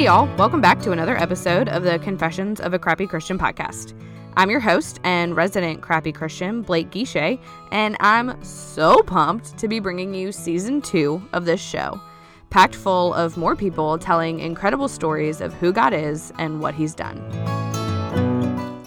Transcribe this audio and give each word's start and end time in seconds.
Hey, 0.00 0.06
y'all, 0.06 0.34
welcome 0.38 0.62
back 0.62 0.80
to 0.80 0.92
another 0.92 1.14
episode 1.18 1.68
of 1.68 1.82
the 1.82 1.98
Confessions 1.98 2.58
of 2.58 2.72
a 2.72 2.78
Crappy 2.78 3.06
Christian 3.06 3.38
podcast. 3.38 3.92
I'm 4.34 4.48
your 4.48 4.58
host 4.58 4.98
and 5.04 5.36
resident 5.36 5.82
crappy 5.82 6.10
Christian, 6.10 6.62
Blake 6.62 6.90
Guichet, 6.90 7.38
and 7.70 7.98
I'm 8.00 8.42
so 8.42 9.02
pumped 9.02 9.58
to 9.58 9.68
be 9.68 9.78
bringing 9.78 10.14
you 10.14 10.32
season 10.32 10.80
two 10.80 11.20
of 11.34 11.44
this 11.44 11.60
show, 11.60 12.00
packed 12.48 12.74
full 12.76 13.12
of 13.12 13.36
more 13.36 13.54
people 13.54 13.98
telling 13.98 14.40
incredible 14.40 14.88
stories 14.88 15.42
of 15.42 15.52
who 15.52 15.70
God 15.70 15.92
is 15.92 16.32
and 16.38 16.62
what 16.62 16.74
He's 16.74 16.94
done. 16.94 17.20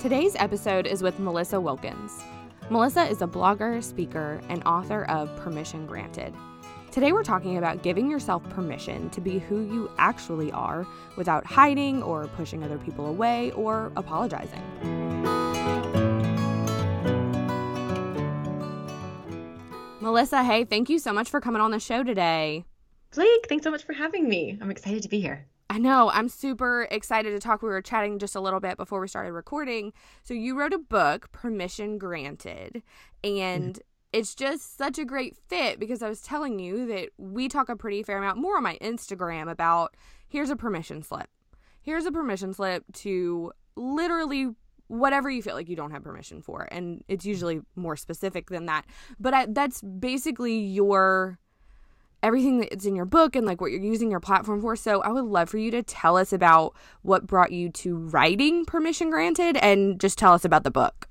Today's 0.01 0.35
episode 0.37 0.87
is 0.87 1.03
with 1.03 1.19
Melissa 1.19 1.61
Wilkins. 1.61 2.23
Melissa 2.71 3.03
is 3.03 3.21
a 3.21 3.27
blogger, 3.27 3.83
speaker, 3.83 4.41
and 4.49 4.63
author 4.63 5.03
of 5.05 5.35
Permission 5.35 5.85
Granted. 5.85 6.33
Today, 6.93 7.11
we're 7.11 7.23
talking 7.23 7.57
about 7.57 7.81
giving 7.81 8.07
yourself 8.07 8.47
permission 8.49 9.09
to 9.09 9.19
be 9.19 9.39
who 9.39 9.61
you 9.61 9.89
actually 9.97 10.51
are 10.51 10.85
without 11.15 11.43
hiding 11.43 12.03
or 12.03 12.27
pushing 12.27 12.63
other 12.63 12.77
people 12.77 13.07
away 13.07 13.49
or 13.53 13.91
apologizing. 13.97 14.61
Melissa, 20.01 20.43
hey, 20.43 20.65
thank 20.65 20.87
you 20.87 20.99
so 20.99 21.11
much 21.11 21.31
for 21.31 21.41
coming 21.41 21.63
on 21.63 21.71
the 21.71 21.79
show 21.79 22.03
today. 22.03 22.63
Blake, 23.15 23.47
thanks 23.49 23.63
so 23.63 23.71
much 23.71 23.83
for 23.83 23.93
having 23.93 24.29
me. 24.29 24.59
I'm 24.61 24.69
excited 24.69 25.01
to 25.01 25.09
be 25.09 25.19
here. 25.19 25.47
I 25.71 25.79
know. 25.79 26.11
I'm 26.11 26.29
super 26.29 26.87
excited 26.91 27.31
to 27.31 27.39
talk. 27.39 27.63
We 27.63 27.69
were 27.69 27.81
chatting 27.81 28.19
just 28.19 28.35
a 28.35 28.39
little 28.39 28.59
bit 28.59 28.77
before 28.77 29.01
we 29.01 29.07
started 29.07 29.31
recording. 29.31 29.93
So, 30.21 30.35
you 30.35 30.55
wrote 30.55 30.73
a 30.73 30.77
book, 30.77 31.31
Permission 31.31 31.97
Granted, 31.97 32.83
and 33.23 33.73
mm-hmm 33.73 33.81
it's 34.13 34.35
just 34.35 34.77
such 34.77 34.99
a 34.99 35.05
great 35.05 35.35
fit 35.35 35.79
because 35.79 36.03
I 36.03 36.07
was 36.07 36.21
telling 36.21 36.59
you 36.59 36.85
that 36.85 37.09
we 37.17 37.49
talk 37.49 37.67
a 37.67 37.75
pretty 37.75 38.03
fair 38.03 38.19
amount 38.19 38.37
more 38.37 38.57
on 38.57 38.63
my 38.63 38.77
Instagram 38.79 39.49
about 39.49 39.95
here's 40.27 40.51
a 40.51 40.55
permission 40.55 41.01
slip. 41.01 41.27
Here's 41.81 42.05
a 42.05 42.11
permission 42.11 42.53
slip 42.53 42.85
to 42.93 43.51
literally 43.75 44.51
whatever 44.87 45.29
you 45.31 45.41
feel 45.41 45.55
like 45.55 45.67
you 45.67 45.75
don't 45.75 45.91
have 45.91 46.03
permission 46.03 46.43
for. 46.43 46.67
And 46.71 47.03
it's 47.07 47.25
usually 47.25 47.61
more 47.75 47.95
specific 47.95 48.49
than 48.49 48.67
that. 48.67 48.85
But 49.19 49.33
I, 49.33 49.45
that's 49.47 49.81
basically 49.81 50.59
your 50.59 51.39
everything 52.21 52.59
that's 52.59 52.85
in 52.85 52.95
your 52.95 53.05
book 53.05 53.35
and 53.35 53.45
like 53.45 53.59
what 53.59 53.71
you're 53.71 53.81
using 53.81 54.11
your 54.11 54.19
platform 54.19 54.61
for. 54.61 54.75
So 54.75 55.01
I 55.01 55.09
would 55.09 55.25
love 55.25 55.49
for 55.49 55.57
you 55.57 55.71
to 55.71 55.81
tell 55.81 56.17
us 56.17 56.31
about 56.31 56.75
what 57.01 57.25
brought 57.25 57.51
you 57.51 57.69
to 57.69 57.97
writing 57.97 58.63
Permission 58.63 59.09
Granted 59.09 59.57
and 59.57 59.99
just 59.99 60.19
tell 60.19 60.33
us 60.33 60.45
about 60.45 60.63
the 60.63 60.71
book. 60.71 61.09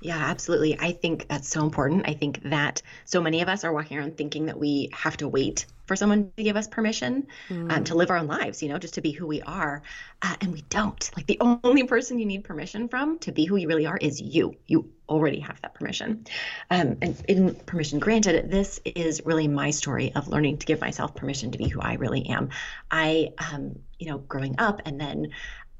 Yeah, 0.00 0.16
absolutely. 0.16 0.78
I 0.78 0.92
think 0.92 1.28
that's 1.28 1.48
so 1.48 1.62
important. 1.62 2.08
I 2.08 2.14
think 2.14 2.42
that 2.44 2.80
so 3.04 3.20
many 3.20 3.42
of 3.42 3.48
us 3.48 3.64
are 3.64 3.72
walking 3.72 3.98
around 3.98 4.16
thinking 4.16 4.46
that 4.46 4.58
we 4.58 4.88
have 4.92 5.18
to 5.18 5.28
wait 5.28 5.66
for 5.84 5.94
someone 5.94 6.32
to 6.36 6.42
give 6.42 6.56
us 6.56 6.68
permission 6.68 7.26
mm. 7.48 7.70
um, 7.70 7.84
to 7.84 7.94
live 7.94 8.10
our 8.10 8.16
own 8.16 8.26
lives, 8.26 8.62
you 8.62 8.70
know, 8.70 8.78
just 8.78 8.94
to 8.94 9.02
be 9.02 9.10
who 9.10 9.26
we 9.26 9.42
are. 9.42 9.82
Uh, 10.22 10.36
and 10.40 10.52
we 10.52 10.62
don't. 10.62 11.10
Like 11.16 11.26
the 11.26 11.38
only 11.64 11.82
person 11.82 12.18
you 12.18 12.24
need 12.24 12.44
permission 12.44 12.88
from 12.88 13.18
to 13.18 13.32
be 13.32 13.44
who 13.44 13.56
you 13.56 13.68
really 13.68 13.84
are 13.86 13.98
is 13.98 14.20
you. 14.20 14.54
You 14.66 14.90
already 15.06 15.40
have 15.40 15.60
that 15.60 15.74
permission. 15.74 16.24
Um, 16.70 16.96
and 17.02 17.22
in 17.28 17.54
permission 17.54 17.98
granted, 17.98 18.50
this 18.50 18.80
is 18.86 19.22
really 19.26 19.48
my 19.48 19.70
story 19.70 20.14
of 20.14 20.28
learning 20.28 20.58
to 20.58 20.66
give 20.66 20.80
myself 20.80 21.14
permission 21.14 21.50
to 21.50 21.58
be 21.58 21.68
who 21.68 21.80
I 21.80 21.94
really 21.94 22.26
am. 22.28 22.50
I, 22.90 23.32
um, 23.52 23.80
you 23.98 24.08
know, 24.08 24.18
growing 24.18 24.54
up 24.58 24.80
and 24.86 24.98
then 24.98 25.32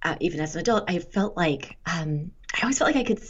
uh, 0.02 0.16
even 0.20 0.40
as 0.40 0.56
an 0.56 0.60
adult, 0.60 0.90
I 0.90 0.98
felt 0.98 1.36
like 1.36 1.76
um, 1.86 2.32
I 2.54 2.62
always 2.62 2.78
felt 2.78 2.88
like 2.88 2.96
I 2.96 3.04
could 3.04 3.20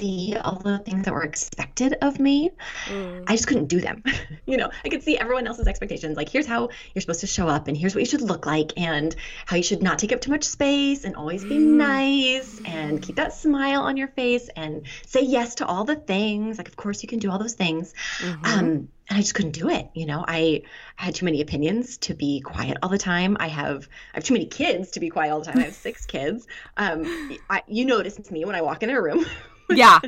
see 0.00 0.36
all 0.36 0.56
the 0.56 0.78
things 0.78 1.04
that 1.04 1.14
were 1.14 1.22
expected 1.22 1.94
of 2.02 2.18
me. 2.18 2.50
Mm. 2.86 3.24
I 3.26 3.36
just 3.36 3.46
couldn't 3.46 3.66
do 3.66 3.80
them. 3.80 4.02
you 4.46 4.56
know, 4.56 4.70
I 4.84 4.88
could 4.88 5.02
see 5.02 5.18
everyone 5.18 5.46
else's 5.46 5.66
expectations. 5.66 6.16
Like, 6.16 6.28
here's 6.28 6.46
how 6.46 6.70
you're 6.94 7.00
supposed 7.00 7.20
to 7.20 7.26
show 7.26 7.48
up, 7.48 7.68
and 7.68 7.76
here's 7.76 7.94
what 7.94 8.00
you 8.00 8.06
should 8.06 8.22
look 8.22 8.46
like, 8.46 8.72
and 8.76 9.14
how 9.46 9.56
you 9.56 9.62
should 9.62 9.82
not 9.82 9.98
take 9.98 10.12
up 10.12 10.20
too 10.20 10.30
much 10.30 10.44
space, 10.44 11.04
and 11.04 11.16
always 11.16 11.44
be 11.44 11.58
mm. 11.58 11.76
nice, 11.76 12.60
and 12.64 13.02
keep 13.02 13.16
that 13.16 13.34
smile 13.34 13.82
on 13.82 13.96
your 13.96 14.08
face, 14.08 14.48
and 14.56 14.86
say 15.06 15.22
yes 15.22 15.56
to 15.56 15.66
all 15.66 15.84
the 15.84 15.96
things. 15.96 16.58
Like, 16.58 16.68
of 16.68 16.76
course, 16.76 17.02
you 17.02 17.08
can 17.08 17.18
do 17.18 17.30
all 17.30 17.38
those 17.38 17.54
things. 17.54 17.94
Mm-hmm. 18.18 18.44
Um, 18.44 18.88
and 19.10 19.18
I 19.18 19.22
just 19.22 19.34
couldn't 19.34 19.52
do 19.52 19.68
it. 19.68 19.90
You 19.92 20.06
know, 20.06 20.24
I, 20.26 20.62
I 20.96 21.04
had 21.06 21.16
too 21.16 21.24
many 21.24 21.40
opinions 21.40 21.98
to 21.98 22.14
be 22.14 22.40
quiet 22.40 22.78
all 22.80 22.88
the 22.88 22.98
time. 22.98 23.36
I 23.40 23.48
have 23.48 23.88
I 24.14 24.18
have 24.18 24.24
too 24.24 24.34
many 24.34 24.46
kids 24.46 24.92
to 24.92 25.00
be 25.00 25.10
quiet 25.10 25.32
all 25.32 25.40
the 25.40 25.46
time. 25.46 25.58
I 25.58 25.62
have 25.62 25.74
six 25.74 26.06
kids. 26.06 26.46
Um, 26.76 27.36
I, 27.50 27.64
you 27.66 27.84
notice 27.84 28.30
me 28.30 28.44
when 28.44 28.54
I 28.54 28.62
walk 28.62 28.84
in 28.84 28.90
a 28.90 29.02
room 29.02 29.26
yeah, 29.76 30.00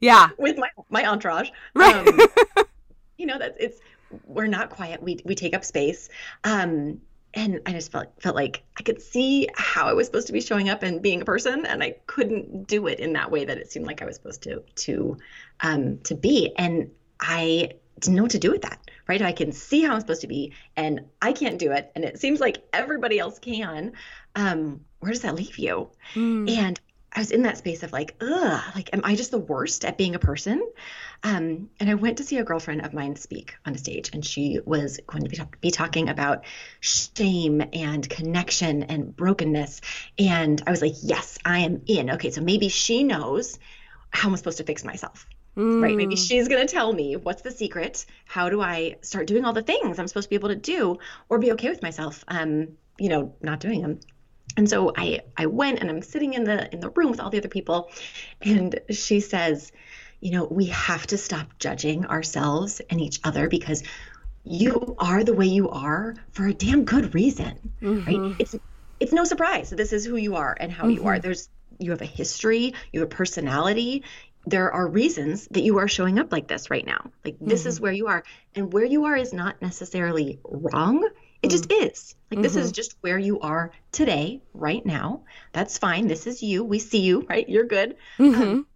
yeah. 0.00 0.28
with 0.38 0.58
my 0.58 0.68
my 0.88 1.06
entourage, 1.06 1.50
right? 1.74 2.06
Um, 2.06 2.20
you 3.18 3.26
know, 3.26 3.38
that's 3.38 3.56
it's 3.58 3.80
we're 4.26 4.46
not 4.46 4.70
quiet. 4.70 5.02
We 5.02 5.20
we 5.24 5.34
take 5.34 5.54
up 5.54 5.64
space. 5.64 6.08
Um, 6.44 7.00
and 7.34 7.60
I 7.64 7.72
just 7.72 7.92
felt 7.92 8.08
felt 8.20 8.34
like 8.34 8.64
I 8.78 8.82
could 8.82 9.00
see 9.00 9.48
how 9.54 9.86
I 9.86 9.92
was 9.92 10.06
supposed 10.06 10.26
to 10.28 10.32
be 10.32 10.40
showing 10.40 10.68
up 10.68 10.82
and 10.82 11.00
being 11.00 11.22
a 11.22 11.24
person, 11.24 11.64
and 11.64 11.82
I 11.82 11.96
couldn't 12.06 12.66
do 12.66 12.86
it 12.86 12.98
in 12.98 13.12
that 13.12 13.30
way 13.30 13.44
that 13.44 13.58
it 13.58 13.70
seemed 13.70 13.86
like 13.86 14.02
I 14.02 14.04
was 14.04 14.16
supposed 14.16 14.42
to 14.42 14.62
to 14.76 15.16
um, 15.60 15.98
to 16.04 16.14
be. 16.14 16.52
And 16.56 16.90
I 17.20 17.70
didn't 18.00 18.16
know 18.16 18.22
what 18.22 18.32
to 18.32 18.38
do 18.38 18.50
with 18.50 18.62
that. 18.62 18.80
Right? 19.06 19.22
I 19.22 19.32
can 19.32 19.52
see 19.52 19.82
how 19.82 19.94
I'm 19.94 20.00
supposed 20.00 20.20
to 20.20 20.28
be, 20.28 20.52
and 20.76 21.02
I 21.20 21.32
can't 21.32 21.58
do 21.58 21.72
it, 21.72 21.90
and 21.94 22.04
it 22.04 22.18
seems 22.18 22.40
like 22.40 22.62
everybody 22.72 23.18
else 23.18 23.38
can. 23.38 23.92
Um, 24.34 24.84
where 25.00 25.12
does 25.12 25.22
that 25.22 25.34
leave 25.34 25.58
you? 25.58 25.90
Mm. 26.14 26.50
And 26.50 26.80
I 27.12 27.18
was 27.20 27.32
in 27.32 27.42
that 27.42 27.58
space 27.58 27.82
of 27.82 27.92
like, 27.92 28.14
ugh, 28.20 28.62
like, 28.74 28.90
am 28.92 29.00
I 29.02 29.16
just 29.16 29.32
the 29.32 29.38
worst 29.38 29.84
at 29.84 29.98
being 29.98 30.14
a 30.14 30.20
person? 30.20 30.64
Um, 31.24 31.68
and 31.80 31.90
I 31.90 31.94
went 31.94 32.18
to 32.18 32.24
see 32.24 32.38
a 32.38 32.44
girlfriend 32.44 32.84
of 32.84 32.94
mine 32.94 33.16
speak 33.16 33.54
on 33.66 33.74
a 33.74 33.78
stage, 33.78 34.10
and 34.12 34.24
she 34.24 34.60
was 34.64 35.00
going 35.06 35.24
to 35.24 35.28
be, 35.28 35.36
talk- 35.36 35.60
be 35.60 35.70
talking 35.72 36.08
about 36.08 36.44
shame 36.78 37.62
and 37.72 38.08
connection 38.08 38.84
and 38.84 39.14
brokenness. 39.14 39.80
And 40.18 40.62
I 40.66 40.70
was 40.70 40.82
like, 40.82 40.94
yes, 41.02 41.38
I 41.44 41.60
am 41.60 41.82
in. 41.86 42.10
Okay, 42.12 42.30
so 42.30 42.42
maybe 42.42 42.68
she 42.68 43.02
knows 43.02 43.58
how 44.10 44.28
I'm 44.28 44.36
supposed 44.36 44.58
to 44.58 44.64
fix 44.64 44.84
myself. 44.84 45.26
Mm. 45.56 45.82
Right. 45.82 45.96
Maybe 45.96 46.14
mm. 46.14 46.28
she's 46.28 46.46
going 46.46 46.64
to 46.64 46.72
tell 46.72 46.92
me 46.92 47.16
what's 47.16 47.42
the 47.42 47.50
secret. 47.50 48.06
How 48.24 48.50
do 48.50 48.60
I 48.60 48.98
start 49.02 49.26
doing 49.26 49.44
all 49.44 49.52
the 49.52 49.62
things 49.62 49.98
I'm 49.98 50.06
supposed 50.06 50.26
to 50.26 50.30
be 50.30 50.36
able 50.36 50.50
to 50.50 50.56
do 50.56 50.98
or 51.28 51.38
be 51.40 51.52
okay 51.52 51.70
with 51.70 51.82
myself, 51.82 52.24
um, 52.28 52.68
you 52.98 53.08
know, 53.08 53.34
not 53.42 53.58
doing 53.58 53.82
them 53.82 53.98
and 54.56 54.68
so 54.68 54.92
I 54.96 55.20
I 55.36 55.46
went 55.46 55.80
and 55.80 55.90
I'm 55.90 56.02
sitting 56.02 56.34
in 56.34 56.44
the 56.44 56.72
in 56.72 56.80
the 56.80 56.90
room 56.90 57.10
with 57.10 57.20
all 57.20 57.30
the 57.30 57.38
other 57.38 57.48
people 57.48 57.90
and 58.42 58.78
she 58.90 59.20
says, 59.20 59.72
you 60.20 60.32
know, 60.32 60.44
we 60.44 60.66
have 60.66 61.06
to 61.08 61.18
stop 61.18 61.58
judging 61.58 62.06
ourselves 62.06 62.80
and 62.90 63.00
each 63.00 63.20
other 63.24 63.48
because 63.48 63.82
you 64.44 64.94
are 64.98 65.24
the 65.24 65.34
way 65.34 65.46
you 65.46 65.70
are 65.70 66.14
for 66.32 66.46
a 66.46 66.54
damn 66.54 66.84
good 66.84 67.14
reason, 67.14 67.72
mm-hmm. 67.80 68.06
right? 68.06 68.36
It's 68.38 68.56
it's 68.98 69.12
no 69.12 69.24
surprise 69.24 69.70
this 69.70 69.94
is 69.94 70.04
who 70.04 70.16
you 70.16 70.36
are 70.36 70.56
and 70.58 70.70
how 70.70 70.84
mm-hmm. 70.84 70.92
you 70.92 71.04
are. 71.06 71.14
Mm-hmm. 71.14 71.22
There's 71.22 71.48
you 71.78 71.90
have 71.92 72.02
a 72.02 72.06
history, 72.06 72.74
you 72.92 73.00
have 73.00 73.08
a 73.08 73.14
personality. 73.14 74.04
There 74.46 74.72
are 74.72 74.86
reasons 74.86 75.46
that 75.50 75.62
you 75.62 75.78
are 75.78 75.88
showing 75.88 76.18
up 76.18 76.32
like 76.32 76.48
this 76.48 76.70
right 76.70 76.84
now. 76.84 77.10
Like 77.24 77.36
this 77.40 77.60
mm-hmm. 77.60 77.68
is 77.68 77.80
where 77.80 77.92
you 77.92 78.08
are 78.08 78.22
and 78.54 78.72
where 78.72 78.84
you 78.84 79.04
are 79.04 79.16
is 79.16 79.32
not 79.32 79.60
necessarily 79.60 80.38
wrong 80.44 81.08
it 81.42 81.48
mm. 81.48 81.50
just 81.50 81.70
is. 81.72 82.14
Like 82.30 82.36
mm-hmm. 82.36 82.42
this 82.42 82.56
is 82.56 82.66
mm-hmm. 82.68 82.74
just 82.74 82.96
where 83.00 83.18
you 83.18 83.40
are 83.40 83.72
today, 83.92 84.42
right 84.54 84.84
now. 84.84 85.22
That's 85.52 85.78
fine. 85.78 86.06
This 86.06 86.26
is 86.26 86.42
you. 86.42 86.64
We 86.64 86.78
see 86.78 87.00
you, 87.00 87.26
right? 87.28 87.48
You're 87.48 87.64
good. 87.64 87.96
Mm-hmm. 88.18 88.42
Um, 88.42 88.66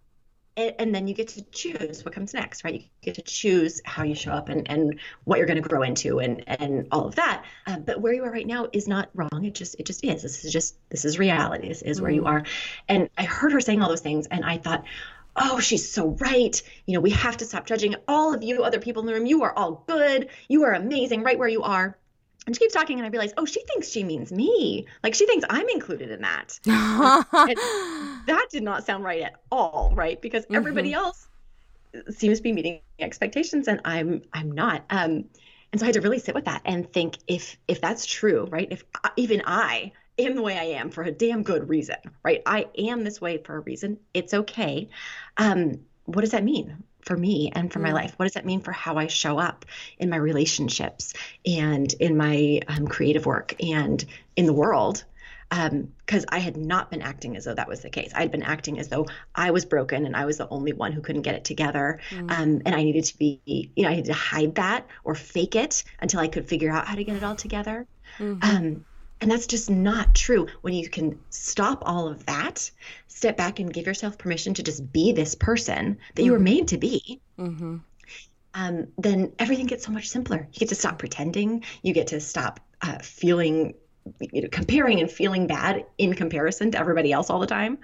and, 0.57 0.73
and, 0.79 0.95
then 0.95 1.05
you 1.07 1.13
get 1.13 1.27
to 1.29 1.41
choose 1.51 2.05
what 2.05 2.13
comes 2.13 2.33
next, 2.33 2.63
right? 2.63 2.75
You 2.75 2.89
get 3.01 3.15
to 3.15 3.21
choose 3.21 3.81
how 3.83 4.03
you 4.03 4.15
show 4.15 4.31
up 4.31 4.47
and, 4.47 4.69
and 4.69 4.99
what 5.25 5.37
you're 5.37 5.47
going 5.47 5.61
to 5.61 5.67
grow 5.67 5.81
into 5.81 6.19
and 6.19 6.43
and 6.47 6.87
all 6.91 7.07
of 7.07 7.15
that. 7.15 7.43
Um, 7.67 7.83
but 7.83 7.99
where 7.99 8.13
you 8.13 8.23
are 8.23 8.31
right 8.31 8.47
now 8.47 8.67
is 8.71 8.87
not 8.87 9.09
wrong. 9.13 9.43
It 9.43 9.53
just 9.53 9.75
it 9.79 9.85
just 9.85 10.03
is. 10.03 10.21
This 10.21 10.45
is 10.45 10.53
just 10.53 10.77
this 10.89 11.03
is 11.03 11.19
reality. 11.19 11.67
This 11.67 11.81
is 11.81 11.97
mm-hmm. 11.97 12.03
where 12.03 12.11
you 12.11 12.21
mm. 12.21 12.29
are. 12.29 12.43
And 12.87 13.09
I 13.17 13.23
heard 13.25 13.51
her 13.51 13.59
saying 13.59 13.81
all 13.81 13.89
those 13.89 14.01
things, 14.01 14.27
and 14.27 14.45
I 14.45 14.57
thought, 14.57 14.85
oh, 15.35 15.59
she's 15.59 15.91
so 15.91 16.09
right. 16.19 16.61
You 16.85 16.93
know, 16.93 17.01
we 17.01 17.11
have 17.11 17.37
to 17.37 17.45
stop 17.45 17.65
judging 17.65 17.95
all 18.07 18.33
of 18.33 18.43
you 18.43 18.63
other 18.63 18.79
people 18.79 19.01
in 19.01 19.07
the 19.07 19.13
room. 19.13 19.25
You 19.25 19.43
are 19.43 19.53
all 19.53 19.83
good. 19.87 20.29
You 20.47 20.63
are 20.63 20.73
amazing 20.73 21.23
right 21.23 21.37
where 21.37 21.49
you 21.49 21.63
are. 21.63 21.97
And 22.45 22.55
she 22.55 22.59
keeps 22.59 22.73
talking, 22.73 22.99
and 22.99 23.05
I 23.05 23.09
realize, 23.09 23.33
oh, 23.37 23.45
she 23.45 23.63
thinks 23.63 23.89
she 23.89 24.03
means 24.03 24.31
me. 24.31 24.85
Like 25.03 25.15
she 25.15 25.25
thinks 25.25 25.45
I'm 25.49 25.67
included 25.69 26.11
in 26.11 26.21
that. 26.21 26.59
that 26.65 28.47
did 28.51 28.63
not 28.63 28.85
sound 28.85 29.03
right 29.03 29.21
at 29.21 29.35
all, 29.51 29.91
right? 29.95 30.21
Because 30.21 30.43
mm-hmm. 30.45 30.55
everybody 30.55 30.93
else 30.93 31.27
seems 32.09 32.39
to 32.39 32.43
be 32.43 32.51
meeting 32.51 32.81
expectations, 32.99 33.67
and 33.67 33.81
I'm 33.85 34.21
I'm 34.33 34.51
not. 34.51 34.85
Um, 34.89 35.25
and 35.71 35.79
so 35.79 35.85
I 35.85 35.87
had 35.87 35.95
to 35.95 36.01
really 36.01 36.19
sit 36.19 36.35
with 36.35 36.45
that 36.45 36.61
and 36.65 36.91
think 36.91 37.17
if 37.27 37.57
if 37.67 37.81
that's 37.81 38.05
true, 38.05 38.47
right? 38.51 38.67
If 38.69 38.83
uh, 39.03 39.09
even 39.15 39.41
I 39.45 39.91
am 40.17 40.35
the 40.35 40.41
way 40.41 40.57
I 40.57 40.79
am 40.79 40.89
for 40.89 41.03
a 41.03 41.11
damn 41.11 41.43
good 41.43 41.67
reason, 41.67 41.97
right? 42.23 42.41
I 42.45 42.67
am 42.77 43.03
this 43.03 43.19
way 43.19 43.39
for 43.39 43.57
a 43.57 43.59
reason. 43.59 43.97
It's 44.13 44.33
okay. 44.33 44.89
Um, 45.37 45.79
what 46.05 46.21
does 46.21 46.31
that 46.31 46.43
mean? 46.43 46.83
For 47.05 47.15
me 47.15 47.51
and 47.53 47.71
for 47.71 47.79
my 47.79 47.91
mm. 47.91 47.95
life? 47.95 48.13
What 48.17 48.25
does 48.25 48.33
that 48.33 48.45
mean 48.45 48.61
for 48.61 48.71
how 48.71 48.97
I 48.97 49.07
show 49.07 49.37
up 49.37 49.65
in 49.97 50.09
my 50.09 50.17
relationships 50.17 51.13
and 51.45 51.91
in 51.93 52.17
my 52.17 52.61
um, 52.67 52.87
creative 52.87 53.25
work 53.25 53.55
and 53.63 54.03
in 54.35 54.45
the 54.45 54.53
world? 54.53 55.03
Because 55.49 56.23
um, 56.23 56.29
I 56.29 56.39
had 56.39 56.57
not 56.57 56.89
been 56.89 57.03
acting 57.03 57.37
as 57.37 57.45
though 57.45 57.53
that 57.53 57.67
was 57.67 57.81
the 57.81 57.89
case. 57.89 58.11
I 58.15 58.21
had 58.21 58.31
been 58.31 58.41
acting 58.41 58.79
as 58.79 58.87
though 58.87 59.05
I 59.35 59.51
was 59.51 59.63
broken 59.63 60.05
and 60.05 60.15
I 60.15 60.25
was 60.25 60.37
the 60.37 60.49
only 60.49 60.73
one 60.73 60.91
who 60.91 61.01
couldn't 61.01 61.21
get 61.21 61.35
it 61.35 61.45
together. 61.45 61.99
Mm. 62.09 62.31
Um, 62.31 62.61
and 62.65 62.75
I 62.75 62.83
needed 62.83 63.05
to 63.05 63.17
be, 63.17 63.39
you 63.45 63.83
know, 63.83 63.89
I 63.89 63.93
had 63.93 64.05
to 64.05 64.13
hide 64.13 64.55
that 64.55 64.87
or 65.03 65.13
fake 65.13 65.55
it 65.55 65.83
until 65.99 66.19
I 66.19 66.27
could 66.27 66.47
figure 66.47 66.71
out 66.71 66.87
how 66.87 66.95
to 66.95 67.03
get 67.03 67.15
it 67.15 67.23
all 67.23 67.35
together. 67.35 67.85
Mm-hmm. 68.17 68.81
And 69.21 69.31
that's 69.31 69.47
just 69.47 69.69
not 69.69 70.13
true. 70.13 70.47
When 70.61 70.73
you 70.73 70.89
can 70.89 71.19
stop 71.29 71.83
all 71.85 72.07
of 72.07 72.25
that, 72.25 72.69
step 73.07 73.37
back 73.37 73.59
and 73.59 73.73
give 73.73 73.87
yourself 73.87 74.17
permission 74.17 74.53
to 74.55 74.63
just 74.63 74.91
be 74.91 75.13
this 75.13 75.35
person 75.35 75.97
that 76.15 76.23
you 76.23 76.31
were 76.33 76.39
made 76.39 76.67
to 76.69 76.77
be, 76.77 77.21
Mm-hmm. 77.39 77.77
um, 78.53 78.87
then 78.97 79.33
everything 79.39 79.65
gets 79.67 79.85
so 79.85 79.91
much 79.91 80.09
simpler. 80.09 80.47
You 80.51 80.59
get 80.59 80.69
to 80.69 80.75
stop 80.75 80.99
pretending. 80.99 81.63
You 81.81 81.93
get 81.93 82.07
to 82.07 82.19
stop 82.19 82.59
uh, 82.81 82.99
feeling, 82.99 83.73
you 84.19 84.43
know, 84.43 84.49
comparing 84.51 84.99
and 84.99 85.09
feeling 85.11 85.47
bad 85.47 85.85
in 85.97 86.13
comparison 86.13 86.71
to 86.71 86.79
everybody 86.79 87.11
else 87.11 87.29
all 87.29 87.39
the 87.39 87.47
time. 87.47 87.77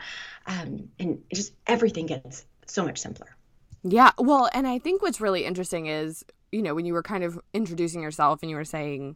Um, 0.48 0.89
and 1.00 1.22
just 1.34 1.54
everything 1.68 2.06
gets 2.07 2.45
so 2.66 2.86
much 2.86 3.00
simpler. 3.00 3.36
Yeah. 3.84 4.12
Well, 4.18 4.50
and 4.54 4.68
I 4.68 4.80
think 4.80 5.01
what's 5.01 5.19
really 5.19 5.45
interesting 5.45 5.88
is, 5.88 6.24
you 6.51 6.62
know, 6.62 6.75
when 6.75 6.86
you 6.86 6.94
were 6.94 7.04
kind 7.04 7.24
of 7.24 7.39
introducing 7.54 8.01
yourself 8.01 8.39
and 8.42 8.50
you 8.50 8.57
were 8.57 8.66
saying, 8.66 9.16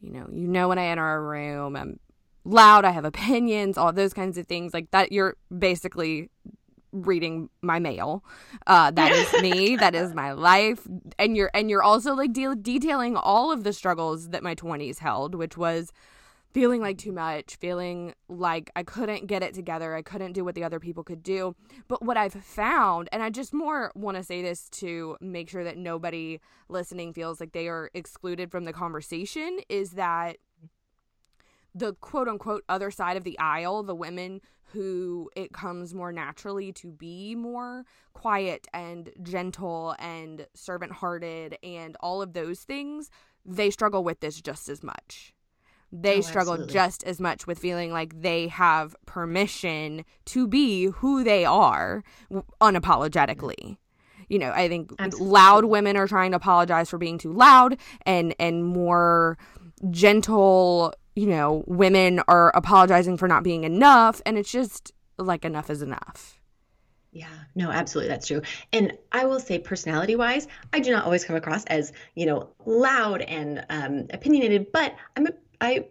you 0.00 0.12
know, 0.12 0.28
you 0.32 0.46
know, 0.46 0.68
when 0.68 0.78
I 0.78 0.86
enter 0.86 1.16
a 1.16 1.20
room, 1.20 1.76
I'm 1.76 1.98
loud, 2.44 2.84
I 2.84 2.90
have 2.90 3.04
opinions, 3.14 3.78
all 3.78 3.92
those 3.92 4.12
kinds 4.14 4.38
of 4.38 4.46
things 4.46 4.72
like 4.74 4.90
that. 4.90 5.12
You're 5.12 5.36
basically 5.56 6.30
reading 6.92 7.50
my 7.62 7.78
mail. 7.78 8.24
Uh, 8.66 8.90
that 8.92 9.12
is 9.12 9.42
me. 9.42 9.76
that 9.80 9.94
is 9.94 10.14
my 10.14 10.32
life. 10.32 10.86
And 11.18 11.36
you're 11.36 11.50
and 11.54 11.70
you're 11.70 11.82
also 11.82 12.14
like 12.14 12.32
de- 12.32 12.56
detailing 12.56 13.16
all 13.16 13.52
of 13.52 13.64
the 13.64 13.72
struggles 13.72 14.30
that 14.30 14.42
my 14.42 14.54
20s 14.54 14.98
held, 14.98 15.34
which 15.34 15.56
was 15.56 15.92
feeling 16.58 16.80
like 16.80 16.98
too 16.98 17.12
much, 17.12 17.54
feeling 17.60 18.12
like 18.28 18.68
I 18.74 18.82
couldn't 18.82 19.28
get 19.28 19.44
it 19.44 19.54
together, 19.54 19.94
I 19.94 20.02
couldn't 20.02 20.32
do 20.32 20.44
what 20.44 20.56
the 20.56 20.64
other 20.64 20.80
people 20.80 21.04
could 21.04 21.22
do. 21.22 21.54
But 21.86 22.02
what 22.02 22.16
I've 22.16 22.32
found, 22.32 23.08
and 23.12 23.22
I 23.22 23.30
just 23.30 23.54
more 23.54 23.92
want 23.94 24.16
to 24.16 24.24
say 24.24 24.42
this 24.42 24.68
to 24.70 25.16
make 25.20 25.48
sure 25.48 25.62
that 25.62 25.78
nobody 25.78 26.40
listening 26.68 27.12
feels 27.12 27.38
like 27.38 27.52
they 27.52 27.68
are 27.68 27.92
excluded 27.94 28.50
from 28.50 28.64
the 28.64 28.72
conversation, 28.72 29.60
is 29.68 29.92
that 29.92 30.38
the 31.76 31.94
quote 31.94 32.26
unquote 32.26 32.64
other 32.68 32.90
side 32.90 33.16
of 33.16 33.22
the 33.22 33.38
aisle, 33.38 33.84
the 33.84 33.94
women 33.94 34.40
who 34.72 35.30
it 35.36 35.52
comes 35.52 35.94
more 35.94 36.10
naturally 36.10 36.72
to 36.72 36.90
be 36.90 37.36
more 37.36 37.84
quiet 38.14 38.66
and 38.74 39.10
gentle 39.22 39.94
and 40.00 40.44
servant 40.54 40.90
hearted 40.90 41.56
and 41.62 41.96
all 42.00 42.20
of 42.20 42.32
those 42.32 42.64
things, 42.64 43.10
they 43.44 43.70
struggle 43.70 44.02
with 44.02 44.18
this 44.18 44.40
just 44.40 44.68
as 44.68 44.82
much 44.82 45.32
they 45.92 46.18
Oh, 46.18 46.22
struggle 46.22 46.52
absolutely. 46.54 46.74
just 46.74 47.04
as 47.04 47.20
much 47.20 47.46
with 47.46 47.58
feeling 47.58 47.92
like 47.92 48.20
they 48.20 48.48
have 48.48 48.94
permission 49.06 50.04
to 50.26 50.46
be 50.46 50.86
who 50.86 51.24
they 51.24 51.44
are 51.44 52.02
unapologetically. 52.60 53.78
You 54.28 54.38
know, 54.38 54.52
I 54.52 54.68
think 54.68 54.92
Absolutely. 54.98 55.32
loud 55.32 55.64
women 55.64 55.96
are 55.96 56.06
trying 56.06 56.32
to 56.32 56.36
apologize 56.36 56.90
for 56.90 56.98
being 56.98 57.18
too 57.18 57.32
loud 57.32 57.78
and 58.02 58.34
and 58.38 58.64
more 58.64 59.38
gentle, 59.90 60.92
you 61.16 61.26
know, 61.26 61.64
women 61.66 62.20
are 62.28 62.50
apologizing 62.54 63.16
for 63.16 63.28
not 63.28 63.42
being 63.42 63.64
enough 63.64 64.20
and 64.26 64.36
it's 64.36 64.50
just 64.52 64.92
like 65.18 65.44
enough 65.44 65.70
is 65.70 65.82
enough. 65.82 66.38
Yeah, 67.10 67.30
no, 67.54 67.70
absolutely, 67.70 68.10
that's 68.10 68.26
true. 68.26 68.42
And 68.72 68.92
I 69.12 69.24
will 69.24 69.40
say, 69.40 69.58
personality 69.58 70.14
wise, 70.14 70.46
I 70.74 70.80
do 70.80 70.90
not 70.90 71.04
always 71.04 71.24
come 71.24 71.36
across 71.36 71.64
as, 71.64 71.92
you 72.14 72.26
know, 72.26 72.50
loud 72.66 73.22
and 73.22 73.64
um, 73.70 74.06
opinionated, 74.10 74.70
but 74.72 74.94
I'm 75.16 75.26
a, 75.26 75.30
I, 75.60 75.86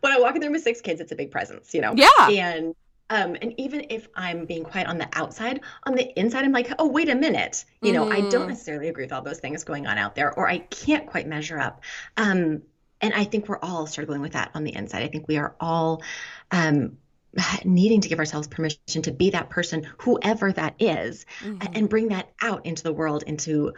when 0.00 0.12
I 0.12 0.18
walk 0.18 0.34
in 0.34 0.40
the 0.40 0.46
room 0.46 0.54
with 0.54 0.62
six 0.62 0.80
kids, 0.80 1.00
it's 1.00 1.12
a 1.12 1.16
big 1.16 1.30
presence, 1.30 1.74
you 1.74 1.80
know? 1.80 1.94
Yeah. 1.96 2.30
And, 2.30 2.74
um, 3.10 3.36
and 3.40 3.54
even 3.58 3.86
if 3.90 4.08
I'm 4.14 4.44
being 4.44 4.64
quiet 4.64 4.86
on 4.88 4.98
the 4.98 5.08
outside, 5.12 5.60
on 5.84 5.94
the 5.94 6.18
inside, 6.18 6.44
I'm 6.44 6.52
like, 6.52 6.72
oh, 6.78 6.88
wait 6.88 7.08
a 7.08 7.14
minute. 7.14 7.64
You 7.80 7.92
know, 7.92 8.08
I 8.10 8.22
Mm. 8.22 8.30
don't 8.30 8.48
necessarily 8.48 8.88
agree 8.88 9.04
with 9.04 9.12
all 9.12 9.22
those 9.22 9.38
things 9.40 9.64
going 9.64 9.86
on 9.86 9.98
out 9.98 10.14
there, 10.14 10.32
or 10.34 10.48
I 10.48 10.58
can't 10.58 11.06
quite 11.06 11.26
measure 11.26 11.58
up. 11.58 11.82
Um, 12.16 12.62
and 13.00 13.14
I 13.14 13.24
think 13.24 13.48
we're 13.48 13.60
all 13.60 13.86
struggling 13.86 14.20
with 14.20 14.32
that 14.32 14.50
on 14.54 14.64
the 14.64 14.74
inside. 14.74 15.02
I 15.04 15.08
think 15.08 15.28
we 15.28 15.36
are 15.38 15.54
all, 15.60 16.02
um, 16.50 16.98
needing 17.64 18.00
to 18.02 18.08
give 18.08 18.18
ourselves 18.18 18.48
permission 18.48 19.02
to 19.02 19.12
be 19.12 19.30
that 19.30 19.50
person, 19.50 19.86
whoever 19.98 20.52
that 20.52 20.74
is, 20.78 21.24
Mhm. 21.40 21.76
and 21.76 21.88
bring 21.88 22.08
that 22.08 22.30
out 22.42 22.66
into 22.66 22.82
the 22.82 22.92
world, 22.92 23.22
into 23.26 23.74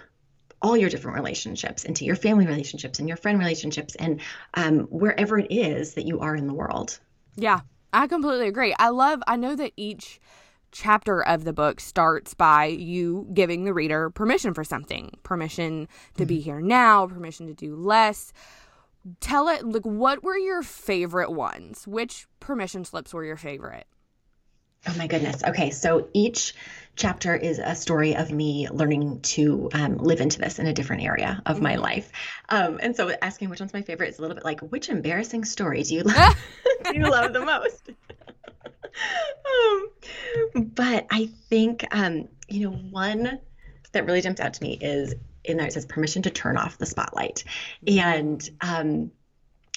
all 0.62 0.76
your 0.76 0.90
different 0.90 1.16
relationships, 1.16 1.84
into 1.84 2.04
your 2.04 2.16
family 2.16 2.46
relationships 2.46 2.98
and 2.98 3.08
your 3.08 3.16
friend 3.16 3.38
relationships, 3.38 3.94
and 3.96 4.20
um, 4.54 4.80
wherever 4.90 5.38
it 5.38 5.50
is 5.50 5.94
that 5.94 6.06
you 6.06 6.20
are 6.20 6.36
in 6.36 6.46
the 6.46 6.54
world. 6.54 6.98
Yeah, 7.36 7.60
I 7.92 8.06
completely 8.06 8.48
agree. 8.48 8.74
I 8.78 8.90
love, 8.90 9.22
I 9.26 9.36
know 9.36 9.56
that 9.56 9.72
each 9.76 10.20
chapter 10.72 11.20
of 11.22 11.44
the 11.44 11.52
book 11.52 11.80
starts 11.80 12.34
by 12.34 12.66
you 12.66 13.26
giving 13.32 13.64
the 13.64 13.74
reader 13.74 14.10
permission 14.10 14.54
for 14.54 14.62
something 14.62 15.10
permission 15.22 15.88
to 16.16 16.26
be 16.26 16.40
here 16.40 16.60
now, 16.60 17.06
permission 17.06 17.46
to 17.46 17.54
do 17.54 17.74
less. 17.74 18.32
Tell 19.20 19.48
it, 19.48 19.64
like, 19.64 19.86
what 19.86 20.22
were 20.22 20.36
your 20.36 20.62
favorite 20.62 21.32
ones? 21.32 21.88
Which 21.88 22.26
permission 22.38 22.84
slips 22.84 23.14
were 23.14 23.24
your 23.24 23.36
favorite? 23.36 23.86
Oh 24.86 24.94
my 24.96 25.06
goodness. 25.06 25.42
Okay, 25.44 25.70
so 25.70 26.08
each 26.14 26.54
chapter 26.96 27.34
is 27.34 27.58
a 27.58 27.74
story 27.74 28.16
of 28.16 28.30
me 28.30 28.68
learning 28.70 29.20
to 29.20 29.68
um, 29.72 29.98
live 29.98 30.20
into 30.20 30.38
this 30.38 30.58
in 30.58 30.66
a 30.66 30.72
different 30.72 31.02
area 31.02 31.42
of 31.46 31.60
my 31.60 31.76
life. 31.76 32.10
Um, 32.48 32.78
and 32.82 32.96
so 32.96 33.10
asking 33.22 33.50
which 33.50 33.60
one's 33.60 33.72
my 33.72 33.82
favorite 33.82 34.10
is 34.10 34.18
a 34.18 34.22
little 34.22 34.34
bit 34.34 34.44
like 34.44 34.60
which 34.60 34.88
embarrassing 34.88 35.44
story 35.44 35.82
do 35.82 35.94
you 35.94 36.02
love, 36.02 36.36
do 36.84 36.98
you 36.98 37.10
love 37.10 37.32
the 37.32 37.40
most? 37.40 37.90
um, 40.56 40.64
but 40.74 41.06
I 41.10 41.30
think 41.48 41.86
um, 41.90 42.28
you 42.48 42.68
know 42.68 42.76
one 42.76 43.38
that 43.92 44.06
really 44.06 44.20
jumped 44.20 44.40
out 44.40 44.54
to 44.54 44.62
me 44.62 44.78
is 44.80 45.14
in 45.44 45.56
there 45.56 45.66
it 45.66 45.72
says 45.72 45.86
permission 45.86 46.22
to 46.22 46.30
turn 46.30 46.56
off 46.56 46.78
the 46.78 46.86
spotlight, 46.86 47.44
and 47.86 48.48
um, 48.60 49.10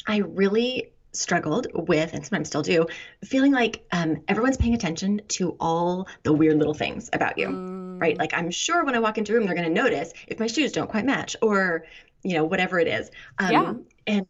I 0.07 0.17
really 0.17 0.92
struggled 1.13 1.67
with, 1.73 2.13
and 2.13 2.25
sometimes 2.25 2.47
still 2.47 2.61
do, 2.63 2.85
feeling 3.23 3.51
like 3.51 3.85
um, 3.91 4.23
everyone's 4.27 4.57
paying 4.57 4.73
attention 4.73 5.21
to 5.29 5.55
all 5.59 6.07
the 6.23 6.33
weird 6.33 6.57
little 6.57 6.73
things 6.73 7.09
about 7.13 7.37
you, 7.37 7.47
Mm, 7.47 8.01
right? 8.01 8.17
Like 8.17 8.33
I'm 8.33 8.51
sure 8.51 8.83
when 8.83 8.95
I 8.95 8.99
walk 8.99 9.17
into 9.17 9.33
a 9.33 9.35
room, 9.35 9.45
they're 9.45 9.55
going 9.55 9.67
to 9.67 9.81
notice 9.81 10.13
if 10.27 10.39
my 10.39 10.47
shoes 10.47 10.71
don't 10.71 10.89
quite 10.89 11.05
match, 11.05 11.35
or 11.41 11.85
you 12.23 12.35
know 12.35 12.43
whatever 12.45 12.79
it 12.79 12.87
is. 12.87 13.09
Um, 13.37 13.51
Yeah. 13.51 13.73
And 14.07 14.27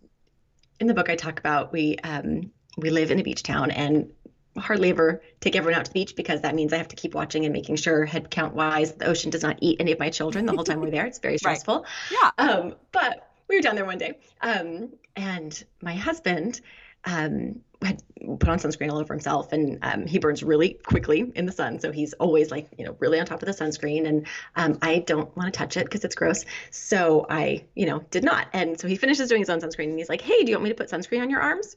in 0.79 0.87
the 0.87 0.93
book, 0.93 1.09
I 1.09 1.15
talk 1.15 1.39
about 1.39 1.71
we 1.73 1.97
um, 2.03 2.51
we 2.77 2.89
live 2.89 3.11
in 3.11 3.19
a 3.19 3.23
beach 3.23 3.43
town 3.43 3.71
and 3.71 4.11
hardly 4.57 4.89
ever 4.91 5.21
take 5.39 5.55
everyone 5.55 5.79
out 5.79 5.85
to 5.85 5.91
the 5.91 5.99
beach 5.99 6.15
because 6.15 6.41
that 6.41 6.53
means 6.53 6.73
I 6.73 6.77
have 6.77 6.89
to 6.89 6.95
keep 6.95 7.15
watching 7.15 7.43
and 7.45 7.53
making 7.53 7.75
sure 7.77 8.05
head 8.05 8.29
count 8.29 8.53
wise 8.53 8.93
the 8.93 9.05
ocean 9.07 9.31
does 9.31 9.41
not 9.41 9.57
eat 9.61 9.77
any 9.79 9.91
of 9.91 9.99
my 9.99 10.09
children 10.11 10.45
the 10.45 10.53
whole 10.53 10.63
time 10.63 10.79
we're 10.79 10.91
there. 10.91 11.05
It's 11.07 11.19
very 11.19 11.37
stressful. 11.39 11.81
Right. 11.81 11.87
Yeah. 12.11 12.31
Um, 12.37 12.75
but 12.91 13.29
we 13.47 13.55
were 13.55 13.61
down 13.61 13.75
there 13.75 13.85
one 13.85 13.97
day, 13.97 14.19
um, 14.41 14.89
and 15.15 15.63
my 15.81 15.95
husband 15.95 16.61
um, 17.05 17.59
had 17.81 18.01
put 18.39 18.47
on 18.49 18.59
sunscreen 18.59 18.89
all 18.89 18.97
over 18.97 19.13
himself, 19.13 19.51
and 19.51 19.77
um, 19.81 20.05
he 20.05 20.19
burns 20.19 20.41
really 20.41 20.79
quickly 20.85 21.31
in 21.35 21.45
the 21.45 21.51
sun. 21.51 21.79
So 21.79 21.91
he's 21.91 22.13
always 22.13 22.49
like, 22.49 22.69
you 22.77 22.85
know, 22.85 22.95
really 22.99 23.19
on 23.19 23.25
top 23.25 23.41
of 23.41 23.45
the 23.45 23.53
sunscreen. 23.53 24.07
And 24.07 24.27
um, 24.55 24.77
I 24.81 24.99
don't 24.99 25.35
want 25.35 25.53
to 25.53 25.57
touch 25.57 25.77
it 25.77 25.85
because 25.85 26.05
it's 26.05 26.15
gross. 26.15 26.45
So 26.71 27.25
I, 27.29 27.65
you 27.75 27.85
know, 27.85 27.99
did 28.11 28.23
not. 28.23 28.47
And 28.53 28.79
so 28.79 28.87
he 28.87 28.95
finishes 28.95 29.29
doing 29.29 29.41
his 29.41 29.49
own 29.49 29.59
sunscreen, 29.59 29.89
and 29.89 29.99
he's 29.99 30.09
like, 30.09 30.21
"Hey, 30.21 30.43
do 30.43 30.51
you 30.51 30.57
want 30.57 30.63
me 30.63 30.69
to 30.69 30.75
put 30.75 30.89
sunscreen 30.89 31.21
on 31.21 31.29
your 31.29 31.41
arms?" 31.41 31.75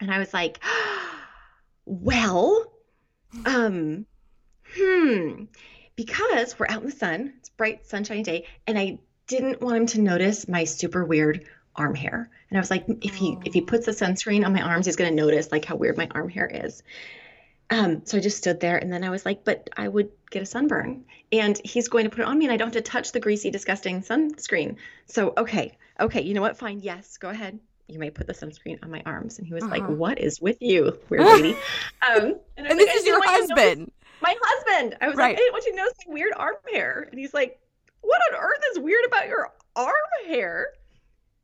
And 0.00 0.10
I 0.10 0.18
was 0.18 0.32
like, 0.32 0.58
"Well, 1.84 2.72
um, 3.44 4.06
hmm." 4.74 5.44
Because 5.96 6.58
we're 6.58 6.66
out 6.68 6.82
in 6.82 6.90
the 6.90 6.94
sun, 6.94 7.32
it's 7.38 7.48
bright, 7.48 7.86
sunshiny 7.86 8.22
day, 8.22 8.46
and 8.66 8.78
I 8.78 8.98
didn't 9.26 9.62
want 9.62 9.76
him 9.76 9.86
to 9.86 10.00
notice 10.02 10.46
my 10.46 10.64
super 10.64 11.04
weird 11.04 11.46
arm 11.76 11.94
hair. 11.94 12.30
And 12.50 12.58
I 12.58 12.60
was 12.60 12.70
like, 12.70 12.84
if 13.02 13.14
he 13.14 13.38
if 13.44 13.52
he 13.54 13.60
puts 13.60 13.86
the 13.86 13.92
sunscreen 13.92 14.44
on 14.44 14.52
my 14.52 14.62
arms, 14.62 14.86
he's 14.86 14.96
gonna 14.96 15.10
notice 15.10 15.50
like 15.52 15.64
how 15.64 15.76
weird 15.76 15.96
my 15.96 16.08
arm 16.12 16.28
hair 16.28 16.46
is. 16.52 16.82
Um, 17.68 18.02
so 18.04 18.16
I 18.16 18.20
just 18.20 18.36
stood 18.38 18.60
there 18.60 18.76
and 18.78 18.92
then 18.92 19.02
I 19.02 19.10
was 19.10 19.26
like, 19.26 19.44
but 19.44 19.68
I 19.76 19.88
would 19.88 20.10
get 20.30 20.40
a 20.42 20.46
sunburn. 20.46 21.04
And 21.32 21.60
he's 21.64 21.88
going 21.88 22.04
to 22.04 22.10
put 22.10 22.20
it 22.20 22.26
on 22.26 22.38
me 22.38 22.44
and 22.44 22.52
I 22.52 22.56
don't 22.56 22.68
have 22.72 22.84
to 22.84 22.88
touch 22.88 23.10
the 23.10 23.18
greasy, 23.18 23.50
disgusting 23.50 24.02
sunscreen. 24.02 24.76
So 25.06 25.32
okay, 25.36 25.76
okay, 25.98 26.22
you 26.22 26.32
know 26.34 26.42
what? 26.42 26.56
Fine, 26.56 26.78
yes, 26.80 27.16
go 27.16 27.28
ahead. 27.28 27.58
You 27.88 27.98
may 27.98 28.10
put 28.10 28.28
the 28.28 28.32
sunscreen 28.34 28.78
on 28.84 28.90
my 28.92 29.02
arms. 29.04 29.38
And 29.38 29.46
he 29.48 29.52
was 29.52 29.64
like, 29.64 29.82
Uh-huh. 29.82 29.92
What 29.94 30.20
is 30.20 30.40
with 30.40 30.58
you, 30.62 30.96
weird 31.08 31.24
lady? 31.26 31.54
um, 32.08 32.36
and, 32.56 32.58
I 32.58 32.62
was 32.62 32.70
And 32.70 32.78
this 32.78 32.88
"I 32.90 32.98
is 32.98 33.06
your 33.06 33.18
want 33.18 33.30
you 33.30 33.32
to 33.32 33.48
notice 33.48 33.64
husband. 33.64 33.92
my 34.22 34.36
husband. 34.40 34.96
I 35.00 35.08
was 35.08 35.16
Right. 35.16 35.24
like, 35.30 35.34
I 35.34 35.38
didn't 35.38 35.52
want 35.52 35.64
you 35.66 35.72
to 35.72 35.76
notice 35.78 35.94
my 36.06 36.14
weird 36.14 36.32
arm 36.36 36.54
hair. 36.72 37.08
And 37.10 37.18
he's 37.18 37.34
like, 37.34 37.58
What 38.02 38.20
on 38.32 38.38
earth 38.40 38.62
is 38.72 38.78
weird 38.78 39.04
about 39.06 39.26
your 39.26 39.50
arm 39.74 39.92
hair? 40.28 40.68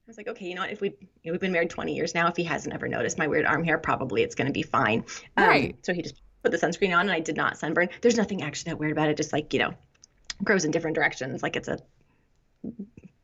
I 0.07 0.11
was 0.11 0.17
like, 0.17 0.29
okay, 0.29 0.47
you 0.47 0.55
know 0.55 0.63
what? 0.63 0.71
If 0.73 0.81
we 0.81 0.89
you 0.89 0.97
know, 1.27 1.33
we've 1.33 1.41
been 1.41 1.53
married 1.53 1.71
20 1.71 1.95
years 1.95 2.15
now, 2.15 2.27
if 2.29 2.37
he 2.37 2.43
hasn't 2.45 2.75
ever 2.75 2.89
noticed 2.89 3.19
my 3.19 3.29
weird 3.29 3.47
arm 3.47 3.63
hair, 3.65 3.79
probably 3.79 4.23
it's 4.23 4.35
going 4.35 4.49
to 4.49 4.53
be 4.53 4.63
fine. 4.63 5.05
Um, 5.37 5.47
Right. 5.49 5.77
So 5.83 5.95
he 5.95 6.03
just 6.03 6.21
put 6.43 6.51
the 6.51 6.59
sunscreen 6.59 6.93
on, 6.93 7.03
and 7.03 7.13
I 7.13 7.21
did 7.21 7.37
not 7.37 7.57
sunburn. 7.57 7.89
There's 8.01 8.17
nothing 8.17 8.43
actually 8.43 8.71
that 8.71 8.79
weird 8.79 8.93
about 8.93 9.09
it. 9.09 9.17
Just 9.17 9.33
like 9.33 9.53
you 9.53 9.61
know, 9.61 9.75
grows 10.43 10.65
in 10.65 10.73
different 10.73 10.97
directions. 10.97 11.43
Like 11.43 11.55
it's 11.55 11.69
a 11.69 11.79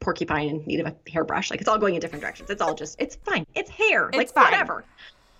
porcupine 0.00 0.49
in 0.49 0.64
need 0.66 0.80
of 0.80 0.87
a 0.87 0.94
hairbrush. 1.11 1.50
Like 1.50 1.61
it's 1.61 1.68
all 1.68 1.78
going 1.78 1.94
in 1.97 2.00
different 2.00 2.23
directions. 2.23 2.49
It's 2.49 2.62
all 2.62 2.75
just 2.75 2.97
it's 3.00 3.16
fine. 3.16 3.44
It's 3.54 3.70
hair. 3.70 4.11
like 4.12 4.23
It's 4.23 4.32
fine. 4.32 4.44
whatever. 4.44 4.85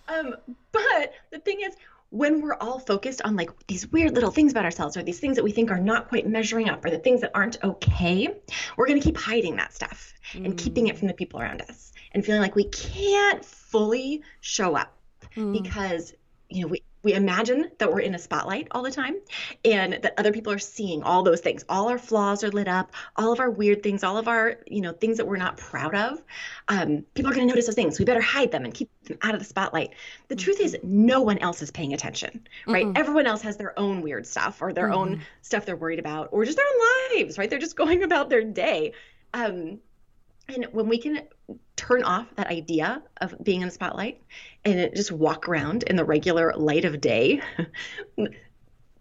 Um, 0.09 0.35
but 0.73 1.12
the 1.30 1.38
thing 1.38 1.61
is, 1.61 1.75
when 2.10 2.40
we're 2.40 2.54
all 2.54 2.78
focused 2.78 3.20
on 3.22 3.36
like 3.36 3.50
these 3.66 3.86
weird 3.88 4.14
little 4.14 4.30
things 4.30 4.52
about 4.52 4.64
ourselves 4.64 4.96
or 4.96 5.02
these 5.02 5.20
things 5.20 5.36
that 5.36 5.42
we 5.42 5.52
think 5.52 5.70
are 5.70 5.78
not 5.78 6.08
quite 6.08 6.26
measuring 6.26 6.68
up 6.68 6.84
or 6.84 6.90
the 6.90 6.98
things 6.98 7.20
that 7.20 7.30
aren't 7.34 7.62
okay, 7.62 8.28
we're 8.76 8.86
going 8.86 8.98
to 8.98 9.04
keep 9.04 9.16
hiding 9.16 9.56
that 9.56 9.74
stuff 9.74 10.14
mm. 10.32 10.44
and 10.44 10.56
keeping 10.56 10.88
it 10.88 10.98
from 10.98 11.08
the 11.08 11.14
people 11.14 11.40
around 11.40 11.60
us 11.62 11.92
and 12.12 12.24
feeling 12.24 12.40
like 12.40 12.54
we 12.54 12.64
can't 12.64 13.44
fully 13.44 14.22
show 14.40 14.74
up 14.74 14.96
mm. 15.36 15.52
because 15.62 16.14
you 16.48 16.62
know 16.62 16.68
we 16.68 16.82
we 17.08 17.14
imagine 17.14 17.70
that 17.78 17.90
we're 17.90 18.00
in 18.00 18.14
a 18.14 18.18
spotlight 18.18 18.68
all 18.72 18.82
the 18.82 18.90
time 18.90 19.16
and 19.64 19.94
that 19.94 20.12
other 20.18 20.30
people 20.30 20.52
are 20.52 20.58
seeing 20.58 21.02
all 21.02 21.22
those 21.22 21.40
things. 21.40 21.64
All 21.66 21.88
our 21.88 21.96
flaws 21.96 22.44
are 22.44 22.50
lit 22.50 22.68
up. 22.68 22.92
All 23.16 23.32
of 23.32 23.40
our 23.40 23.50
weird 23.50 23.82
things 23.82 24.04
all 24.04 24.18
of 24.18 24.28
our 24.28 24.58
you 24.66 24.82
know 24.82 24.92
things 24.92 25.16
that 25.16 25.26
we're 25.26 25.38
not 25.38 25.56
proud 25.56 25.94
of 25.94 26.22
um, 26.68 27.06
people 27.14 27.30
are 27.30 27.34
going 27.34 27.48
to 27.48 27.50
notice 27.50 27.64
those 27.64 27.74
things. 27.74 27.98
We 27.98 28.04
better 28.04 28.20
hide 28.20 28.50
them 28.50 28.66
and 28.66 28.74
keep 28.74 28.90
them 29.04 29.16
out 29.22 29.32
of 29.32 29.40
the 29.40 29.46
spotlight. 29.46 29.94
The 30.28 30.34
mm-hmm. 30.34 30.44
truth 30.44 30.60
is 30.60 30.76
no 30.82 31.22
one 31.22 31.38
else 31.38 31.62
is 31.62 31.70
paying 31.70 31.94
attention 31.94 32.46
right? 32.66 32.84
Mm 32.84 32.98
everyone 32.98 33.26
else 33.26 33.42
has 33.42 33.56
their 33.56 33.78
own 33.78 34.02
weird 34.02 34.26
stuff 34.26 34.60
or 34.60 34.72
their 34.72 34.88
mm 34.88 34.94
own 34.94 35.08
mm-hmm. 35.12 35.22
stuff 35.40 35.64
they're 35.64 35.76
worried 35.76 36.00
about 36.00 36.28
or 36.32 36.44
just 36.44 36.58
their 36.58 36.66
own 36.66 37.16
lives 37.16 37.38
right? 37.38 37.48
They're 37.48 37.58
just 37.58 37.76
going 37.82 38.02
about 38.02 38.28
their 38.28 38.44
day. 38.44 38.92
Um, 39.32 39.78
and 40.48 40.66
when 40.72 40.88
we 40.88 40.98
can 40.98 41.22
turn 41.78 42.02
off 42.02 42.26
that 42.35 42.49
idea 42.49 43.02
of 43.20 43.35
being 43.42 43.62
in 43.62 43.68
the 43.68 43.73
spotlight 43.73 44.20
and 44.64 44.90
just 44.94 45.12
walk 45.12 45.49
around 45.49 45.85
in 45.85 45.97
the 45.97 46.04
regular 46.04 46.52
light 46.56 46.85
of 46.85 47.00
day, 47.00 47.40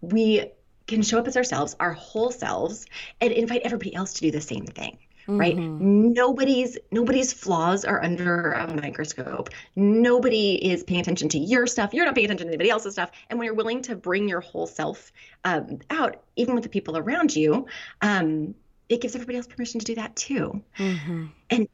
we 0.00 0.46
can 0.86 1.02
show 1.02 1.18
up 1.18 1.26
as 1.26 1.36
ourselves, 1.36 1.76
our 1.80 1.92
whole 1.92 2.30
selves, 2.30 2.86
and 3.20 3.32
invite 3.32 3.62
everybody 3.64 3.94
else 3.94 4.14
to 4.14 4.20
do 4.20 4.30
the 4.30 4.40
same 4.40 4.64
thing. 4.64 4.96
Right? 5.26 5.54
Mm-hmm. 5.54 6.14
Nobody's 6.14 6.78
nobody's 6.90 7.34
flaws 7.34 7.84
are 7.84 8.02
under 8.02 8.52
a 8.52 8.74
microscope. 8.74 9.50
Nobody 9.76 10.54
is 10.54 10.82
paying 10.84 11.02
attention 11.02 11.28
to 11.28 11.38
your 11.38 11.66
stuff. 11.66 11.92
You're 11.92 12.06
not 12.06 12.14
paying 12.14 12.24
attention 12.24 12.46
to 12.46 12.52
anybody 12.52 12.70
else's 12.70 12.94
stuff. 12.94 13.10
And 13.28 13.38
when 13.38 13.44
you're 13.44 13.54
willing 13.54 13.82
to 13.82 13.94
bring 13.94 14.26
your 14.26 14.40
whole 14.40 14.66
self 14.66 15.12
um, 15.44 15.80
out, 15.90 16.22
even 16.36 16.54
with 16.54 16.62
the 16.62 16.70
people 16.70 16.96
around 16.96 17.36
you, 17.36 17.66
um, 18.00 18.54
it 18.88 19.02
gives 19.02 19.14
everybody 19.14 19.36
else 19.36 19.46
permission 19.46 19.80
to 19.80 19.84
do 19.84 19.96
that 19.96 20.16
too. 20.16 20.62
Mm-hmm. 20.78 21.26
And 21.50 21.68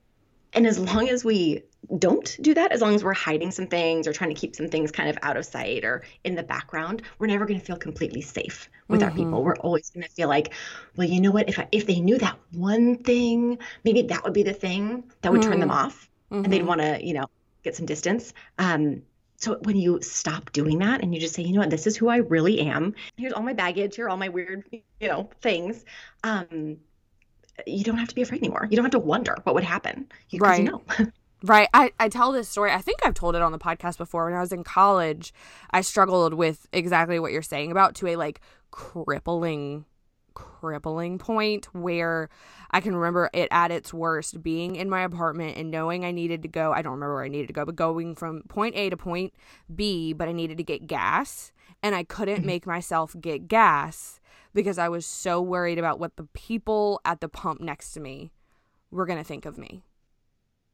and 0.55 0.67
as 0.67 0.79
long 0.79 1.09
as 1.09 1.25
we 1.25 1.63
don't 1.99 2.37
do 2.41 2.55
that, 2.55 2.73
as 2.73 2.81
long 2.81 2.95
as 2.95 3.05
we're 3.05 3.13
hiding 3.13 3.51
some 3.51 3.67
things 3.67 4.07
or 4.07 4.13
trying 4.13 4.31
to 4.31 4.41
keep 4.41 4.57
some 4.57 4.69
things 4.69 4.91
kind 4.91 5.09
of 5.09 5.19
out 5.23 5.37
of 5.37 5.45
sight 5.45 5.85
or 5.85 6.03
in 6.25 6.35
the 6.35 6.43
background, 6.43 7.03
we're 7.19 7.27
never 7.27 7.45
going 7.45 7.59
to 7.59 7.65
feel 7.65 7.77
completely 7.77 8.21
safe 8.21 8.71
with 8.89 9.01
mm-hmm. 9.01 9.11
our 9.11 9.15
people. 9.15 9.45
We're 9.45 9.57
always 9.57 9.91
going 9.91 10.05
to 10.05 10.11
feel 10.11 10.29
like, 10.29 10.55
well, 10.97 11.09
you 11.09 11.21
know 11.21 11.31
what? 11.31 11.49
If 11.49 11.59
I, 11.59 11.69
if 11.73 11.87
they 11.87 12.01
knew 12.01 12.19
that 12.19 12.39
one 12.53 12.99
thing, 12.99 13.59
maybe 13.85 14.03
that 14.03 14.25
would 14.25 14.33
be 14.33 14.43
the 14.43 14.55
thing 14.55 15.05
that 15.21 15.31
would 15.31 15.43
mm-hmm. 15.43 15.51
turn 15.51 15.61
them 15.61 15.69
mm-hmm. 15.69 15.87
off, 15.87 16.09
mm-hmm. 16.31 16.45
and 16.45 16.53
they'd 16.53 16.61
mm-hmm. 16.61 16.69
want 16.69 16.81
to, 16.81 17.05
you 17.05 17.15
know, 17.15 17.27
get 17.63 17.77
some 17.77 17.87
distance. 17.87 18.33
Um, 18.59 19.03
so 19.37 19.59
when 19.63 19.77
you 19.77 20.01
stop 20.01 20.53
doing 20.53 20.79
that 20.79 21.03
and 21.03 21.15
you 21.15 21.21
just 21.21 21.35
say, 21.35 21.43
you 21.43 21.53
know 21.53 21.61
what, 21.61 21.71
this 21.71 21.87
is 21.87 21.97
who 21.97 22.09
I 22.09 22.19
really 22.19 22.61
am. 22.61 22.95
Here's 23.17 23.33
all 23.33 23.43
my 23.43 23.53
baggage. 23.53 23.97
Here 23.97 24.07
are 24.07 24.09
all 24.09 24.17
my 24.17 24.31
weird, 24.31 24.65
you 24.71 25.09
know, 25.09 25.29
things. 25.43 25.85
Um, 26.23 26.79
you 27.67 27.85
don't 27.85 27.99
have 27.99 28.09
to 28.09 28.15
be 28.15 28.23
afraid 28.23 28.39
anymore. 28.39 28.67
You 28.71 28.77
don't 28.77 28.85
have 28.85 28.93
to 28.93 28.99
wonder 28.99 29.37
what 29.45 29.55
would 29.55 29.65
happen. 29.65 30.07
You, 30.31 30.41
right. 30.41 30.63
You 30.63 30.71
know. 30.71 30.83
Right. 31.43 31.69
I, 31.75 31.93
I 32.01 32.09
tell 32.09 32.33
this 32.33 32.49
story. 32.49 32.73
I 32.73 32.81
think 32.81 33.05
I've 33.05 33.13
told 33.13 33.37
it 33.37 33.43
on 33.43 33.53
the 33.53 33.59
podcast 33.59 33.99
before. 33.99 34.25
When 34.25 34.33
I 34.33 34.41
was 34.41 34.51
in 34.51 34.65
college, 34.65 35.35
I 35.73 35.83
struggled 35.83 36.33
with 36.33 36.67
exactly 36.73 37.19
what 37.19 37.33
you're 37.33 37.43
saying 37.43 37.71
about 37.71 37.95
to 37.97 38.07
a 38.07 38.17
like 38.17 38.41
crippling, 38.71 39.85
crippling 40.33 41.19
point 41.19 41.67
where 41.75 42.31
I 42.71 42.81
can 42.81 42.97
remember 42.97 43.29
it 43.35 43.49
at 43.51 43.71
its 43.71 43.93
worst 43.93 44.43
being 44.43 44.77
in 44.77 44.89
my 44.89 45.03
apartment 45.03 45.59
and 45.59 45.71
knowing 45.71 46.03
I 46.07 46.13
needed 46.13 46.41
to 46.43 46.49
go. 46.49 46.73
I 46.73 46.81
don't 46.81 46.95
remember 46.95 47.17
where 47.17 47.25
I 47.25 47.29
needed 47.29 47.49
to 47.49 47.53
go, 47.53 47.67
but 47.67 47.77
going 47.77 48.15
from 48.15 48.41
point 48.49 48.75
A 48.75 48.89
to 48.89 48.97
point 48.97 49.35
B, 49.75 50.15
but 50.15 50.29
I 50.29 50.33
needed 50.33 50.57
to 50.57 50.65
get 50.65 50.87
gas 50.87 51.53
and 51.83 51.95
I 51.95 52.05
couldn't 52.05 52.39
mm-hmm. 52.39 52.47
make 52.47 52.67
myself 52.67 53.15
get 53.21 53.49
gas 53.49 54.19
because 54.55 54.79
I 54.79 54.89
was 54.89 55.05
so 55.05 55.43
worried 55.43 55.79
about 55.79 55.99
what 55.99 56.17
the 56.17 56.25
people 56.33 57.01
at 57.05 57.21
the 57.21 57.29
pump 57.29 57.61
next 57.61 57.93
to 57.93 58.01
me 58.01 58.31
were 58.91 59.05
going 59.05 59.19
to 59.19 59.25
think 59.25 59.45
of 59.45 59.59
me. 59.59 59.83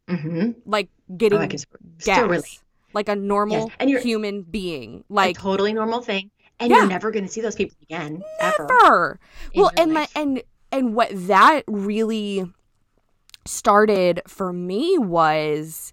Mm-hmm. 0.08 0.50
Like 0.66 0.88
getting 1.16 1.38
oh, 1.38 1.46
gas, 1.98 2.62
like 2.92 3.08
a 3.08 3.16
normal 3.16 3.66
yes. 3.68 3.76
and 3.78 3.90
you're, 3.90 4.00
human 4.00 4.42
being, 4.42 5.04
like 5.08 5.36
a 5.36 5.40
totally 5.40 5.72
normal 5.72 6.02
thing, 6.02 6.30
and 6.58 6.70
yeah. 6.70 6.78
you're 6.78 6.86
never 6.86 7.10
going 7.10 7.24
to 7.24 7.30
see 7.30 7.40
those 7.40 7.54
people 7.54 7.76
again. 7.82 8.22
Never. 8.40 8.68
Ever, 8.84 9.20
well, 9.54 9.70
and 9.76 9.92
my 9.92 10.08
and 10.16 10.42
and 10.72 10.94
what 10.94 11.10
that 11.12 11.62
really 11.68 12.44
started 13.46 14.20
for 14.26 14.52
me 14.52 14.98
was 14.98 15.92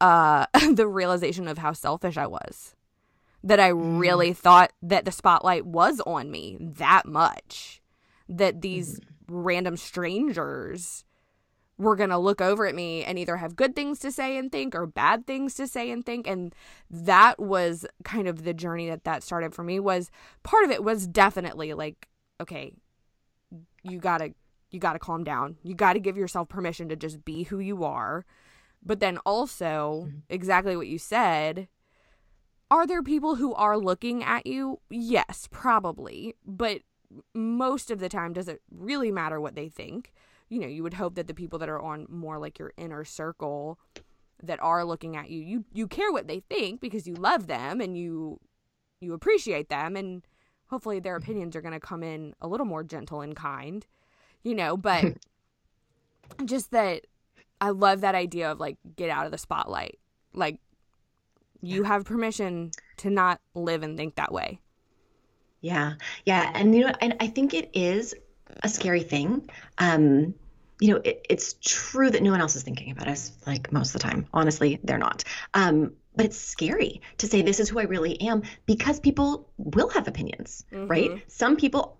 uh 0.00 0.46
the 0.72 0.86
realization 0.86 1.48
of 1.48 1.58
how 1.58 1.72
selfish 1.72 2.16
I 2.16 2.28
was 2.28 2.76
that 3.42 3.60
I 3.60 3.70
mm. 3.70 3.98
really 3.98 4.32
thought 4.32 4.72
that 4.82 5.04
the 5.04 5.12
spotlight 5.12 5.66
was 5.66 6.00
on 6.06 6.30
me 6.30 6.56
that 6.60 7.06
much. 7.06 7.80
That 8.28 8.60
these 8.60 9.00
mm. 9.00 9.04
random 9.28 9.76
strangers 9.76 11.04
were 11.80 11.96
going 11.96 12.10
to 12.10 12.18
look 12.18 12.40
over 12.40 12.66
at 12.66 12.74
me 12.74 13.02
and 13.04 13.18
either 13.18 13.38
have 13.38 13.56
good 13.56 13.74
things 13.74 13.98
to 14.00 14.12
say 14.12 14.36
and 14.36 14.52
think 14.52 14.74
or 14.74 14.86
bad 14.86 15.26
things 15.26 15.54
to 15.54 15.66
say 15.66 15.90
and 15.90 16.04
think 16.04 16.26
and 16.28 16.54
that 16.90 17.40
was 17.40 17.86
kind 18.04 18.28
of 18.28 18.44
the 18.44 18.52
journey 18.52 18.88
that 18.88 19.04
that 19.04 19.22
started 19.22 19.54
for 19.54 19.64
me 19.64 19.80
was 19.80 20.10
part 20.42 20.64
of 20.64 20.70
it 20.70 20.84
was 20.84 21.06
definitely 21.06 21.72
like 21.72 22.06
okay 22.38 22.74
you 23.82 23.98
got 23.98 24.18
to 24.18 24.34
you 24.70 24.78
got 24.78 24.92
to 24.92 24.98
calm 24.98 25.24
down 25.24 25.56
you 25.62 25.74
got 25.74 25.94
to 25.94 26.00
give 26.00 26.18
yourself 26.18 26.50
permission 26.50 26.88
to 26.90 26.96
just 26.96 27.24
be 27.24 27.44
who 27.44 27.58
you 27.58 27.82
are 27.82 28.26
but 28.84 29.00
then 29.00 29.16
also 29.24 30.04
mm-hmm. 30.06 30.18
exactly 30.28 30.76
what 30.76 30.86
you 30.86 30.98
said 30.98 31.66
are 32.70 32.86
there 32.86 33.02
people 33.02 33.34
who 33.36 33.52
are 33.54 33.76
looking 33.76 34.22
at 34.22 34.46
you? 34.46 34.80
Yes, 34.90 35.48
probably. 35.50 36.34
But 36.46 36.82
most 37.34 37.90
of 37.90 37.98
the 37.98 38.08
time, 38.08 38.32
does 38.32 38.48
it 38.48 38.62
really 38.70 39.10
matter 39.10 39.40
what 39.40 39.54
they 39.56 39.68
think? 39.68 40.12
You 40.48 40.60
know, 40.60 40.66
you 40.66 40.82
would 40.82 40.94
hope 40.94 41.14
that 41.16 41.26
the 41.26 41.34
people 41.34 41.58
that 41.58 41.68
are 41.68 41.80
on 41.80 42.06
more 42.08 42.38
like 42.38 42.58
your 42.58 42.72
inner 42.76 43.04
circle 43.04 43.78
that 44.42 44.60
are 44.62 44.84
looking 44.84 45.16
at 45.16 45.30
you, 45.30 45.40
you 45.40 45.64
you 45.72 45.86
care 45.86 46.12
what 46.12 46.26
they 46.26 46.40
think 46.40 46.80
because 46.80 47.06
you 47.06 47.14
love 47.14 47.46
them 47.46 47.80
and 47.80 47.96
you 47.96 48.40
you 49.00 49.12
appreciate 49.12 49.68
them 49.68 49.96
and 49.96 50.22
hopefully 50.66 51.00
their 51.00 51.16
mm-hmm. 51.16 51.24
opinions 51.24 51.56
are 51.56 51.60
going 51.60 51.74
to 51.74 51.80
come 51.80 52.02
in 52.02 52.34
a 52.40 52.48
little 52.48 52.66
more 52.66 52.84
gentle 52.84 53.20
and 53.20 53.36
kind. 53.36 53.86
You 54.42 54.54
know, 54.54 54.76
but 54.78 55.04
just 56.44 56.70
that 56.70 57.06
I 57.60 57.70
love 57.70 58.00
that 58.00 58.14
idea 58.14 58.50
of 58.50 58.60
like 58.60 58.78
get 58.96 59.10
out 59.10 59.26
of 59.26 59.32
the 59.32 59.38
spotlight. 59.38 59.98
Like 60.32 60.60
you 61.62 61.82
have 61.84 62.04
permission 62.04 62.70
to 62.98 63.10
not 63.10 63.40
live 63.54 63.82
and 63.82 63.96
think 63.96 64.16
that 64.16 64.32
way. 64.32 64.60
Yeah. 65.60 65.94
Yeah. 66.24 66.50
And 66.54 66.74
you 66.74 66.86
know, 66.86 66.92
and 67.00 67.16
I 67.20 67.26
think 67.26 67.54
it 67.54 67.70
is 67.74 68.14
a 68.62 68.68
scary 68.68 69.02
thing. 69.02 69.48
Um, 69.78 70.34
you 70.80 70.94
know, 70.94 71.00
it, 71.04 71.26
it's 71.28 71.56
true 71.60 72.10
that 72.10 72.22
no 72.22 72.30
one 72.30 72.40
else 72.40 72.56
is 72.56 72.62
thinking 72.62 72.90
about 72.90 73.08
us 73.08 73.32
like 73.46 73.70
most 73.72 73.94
of 73.94 74.00
the 74.00 74.08
time. 74.08 74.26
Honestly, 74.32 74.80
they're 74.82 74.98
not. 74.98 75.24
Um, 75.52 75.92
but 76.16 76.26
it's 76.26 76.38
scary 76.38 77.02
to 77.18 77.26
say 77.26 77.42
this 77.42 77.60
is 77.60 77.68
who 77.68 77.78
I 77.78 77.84
really 77.84 78.20
am 78.22 78.42
because 78.66 78.98
people 78.98 79.48
will 79.58 79.90
have 79.90 80.08
opinions, 80.08 80.64
mm-hmm. 80.72 80.86
right? 80.86 81.22
Some 81.28 81.56
people 81.56 81.98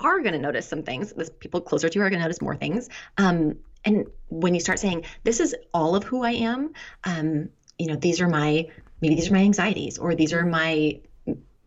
are 0.00 0.20
going 0.20 0.32
to 0.32 0.38
notice 0.38 0.66
some 0.66 0.82
things. 0.82 1.12
The 1.12 1.30
people 1.30 1.60
closer 1.60 1.88
to 1.88 1.98
you 1.98 2.04
are 2.04 2.10
going 2.10 2.20
to 2.20 2.24
notice 2.24 2.42
more 2.42 2.56
things. 2.56 2.88
Um, 3.18 3.56
and 3.84 4.06
when 4.28 4.54
you 4.54 4.60
start 4.60 4.78
saying 4.78 5.04
this 5.24 5.40
is 5.40 5.54
all 5.72 5.94
of 5.94 6.04
who 6.04 6.24
I 6.24 6.32
am, 6.32 6.72
um, 7.04 7.48
you 7.78 7.86
know, 7.86 7.96
these 7.96 8.20
are 8.20 8.28
my 8.28 8.68
maybe 9.00 9.14
these 9.14 9.30
are 9.30 9.34
my 9.34 9.40
anxieties 9.40 9.98
or 9.98 10.14
these 10.14 10.32
are 10.32 10.44
my 10.44 11.00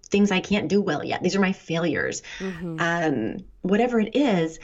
things 0.10 0.32
I 0.32 0.40
can't 0.40 0.68
do 0.68 0.82
well 0.82 1.04
yet. 1.04 1.22
These 1.22 1.36
are 1.36 1.42
my 1.42 1.54
failures. 1.54 2.22
Mm-hmm. 2.40 2.78
Um, 2.80 3.46
whatever 3.62 4.00
it 4.00 4.16
is, 4.16 4.60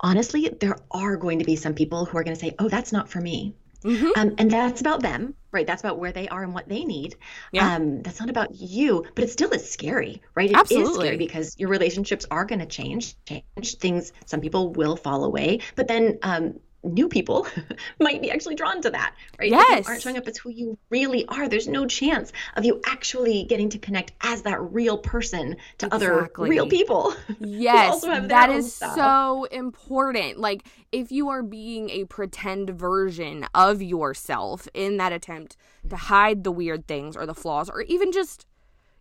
honestly, 0.00 0.48
there 0.60 0.76
are 0.90 1.16
going 1.16 1.40
to 1.40 1.44
be 1.44 1.56
some 1.56 1.74
people 1.74 2.04
who 2.04 2.18
are 2.18 2.24
going 2.24 2.36
to 2.36 2.40
say, 2.40 2.54
oh, 2.58 2.68
that's 2.68 2.92
not 2.92 3.08
for 3.08 3.20
me. 3.20 3.54
Mm-hmm. 3.82 4.10
Um, 4.16 4.34
and 4.38 4.50
that's 4.50 4.80
about 4.80 5.02
them, 5.02 5.34
right? 5.52 5.66
That's 5.66 5.82
about 5.82 5.98
where 5.98 6.10
they 6.10 6.28
are 6.28 6.42
and 6.42 6.54
what 6.54 6.68
they 6.68 6.84
need. 6.84 7.16
Yeah. 7.52 7.74
Um, 7.74 8.02
that's 8.02 8.18
not 8.18 8.30
about 8.30 8.54
you, 8.54 9.04
but 9.14 9.24
it 9.24 9.30
still 9.30 9.50
is 9.50 9.70
scary, 9.70 10.22
right? 10.34 10.50
It 10.50 10.56
Absolutely. 10.56 10.90
is 10.90 10.96
scary 10.96 11.16
because 11.16 11.54
your 11.58 11.68
relationships 11.68 12.26
are 12.30 12.44
going 12.44 12.58
to 12.60 12.66
change, 12.66 13.14
change 13.24 13.76
things. 13.76 14.12
Some 14.24 14.40
people 14.40 14.72
will 14.72 14.96
fall 14.96 15.24
away, 15.24 15.60
but 15.76 15.86
then 15.88 16.18
um, 16.22 16.58
new 16.94 17.08
people 17.08 17.46
might 18.00 18.20
be 18.20 18.30
actually 18.30 18.54
drawn 18.54 18.80
to 18.82 18.90
that, 18.90 19.14
right? 19.38 19.50
Yes. 19.50 19.80
If 19.80 19.86
you 19.86 19.90
aren't 19.90 20.02
showing 20.02 20.16
up 20.18 20.28
as 20.28 20.38
who 20.38 20.50
you 20.50 20.78
really 20.90 21.26
are, 21.26 21.48
there's 21.48 21.68
no 21.68 21.86
chance 21.86 22.32
of 22.56 22.64
you 22.64 22.80
actually 22.86 23.44
getting 23.44 23.68
to 23.70 23.78
connect 23.78 24.12
as 24.20 24.42
that 24.42 24.60
real 24.60 24.98
person 24.98 25.56
to 25.78 25.86
exactly. 25.86 26.06
other 26.06 26.30
real 26.38 26.68
people. 26.68 27.14
Yes. 27.38 28.02
that 28.02 28.50
is 28.50 28.74
so 28.74 29.44
important. 29.50 30.38
Like 30.38 30.66
if 30.92 31.12
you 31.12 31.28
are 31.28 31.42
being 31.42 31.90
a 31.90 32.04
pretend 32.04 32.70
version 32.70 33.46
of 33.54 33.82
yourself 33.82 34.68
in 34.74 34.96
that 34.96 35.12
attempt 35.12 35.56
to 35.88 35.96
hide 35.96 36.44
the 36.44 36.50
weird 36.50 36.86
things 36.86 37.16
or 37.16 37.26
the 37.26 37.34
flaws 37.34 37.68
or 37.68 37.82
even 37.82 38.12
just 38.12 38.46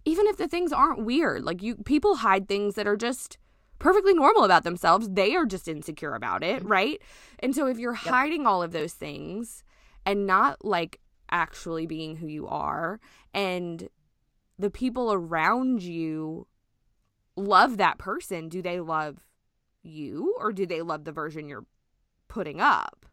even 0.06 0.28
if 0.28 0.38
the 0.38 0.48
things 0.48 0.72
aren't 0.72 1.04
weird, 1.04 1.44
like 1.44 1.64
you 1.64 1.76
people 1.78 2.18
hide 2.18 2.48
things 2.48 2.76
that 2.76 2.88
are 2.88 2.98
just 2.98 3.38
perfectly 3.80 4.14
normal 4.14 4.44
about 4.44 4.64
themselves. 4.64 5.10
They 5.10 5.36
are 5.36 5.46
just 5.46 5.68
insecure 5.68 6.14
about 6.14 6.44
it, 6.44 6.60
mm-hmm. 6.60 6.72
right? 6.72 7.02
And 7.40 7.56
so 7.56 7.68
if 7.68 7.78
you're 7.78 7.94
yep. 7.94 8.14
hiding 8.14 8.46
all 8.46 8.64
of 8.64 8.72
those 8.72 8.94
things 8.94 9.64
and 10.06 10.26
not 10.26 10.64
like 10.64 11.00
actually 11.32 11.86
being 11.86 12.16
who 12.16 12.28
you 12.28 12.48
are 12.48 13.00
and 13.34 13.90
the 14.58 14.70
people 14.70 15.12
around 15.12 15.84
you 15.84 16.48
love 17.36 17.78
that 17.78 17.98
person, 17.98 18.50
do 18.50 18.62
they 18.62 18.80
love 18.80 19.26
you 19.84 20.36
or 20.40 20.54
do 20.54 20.66
they 20.66 20.82
love 20.82 21.04
the 21.04 21.12
version 21.12 21.50
you're 21.50 21.66
putting 22.28 22.62
up? 22.62 23.06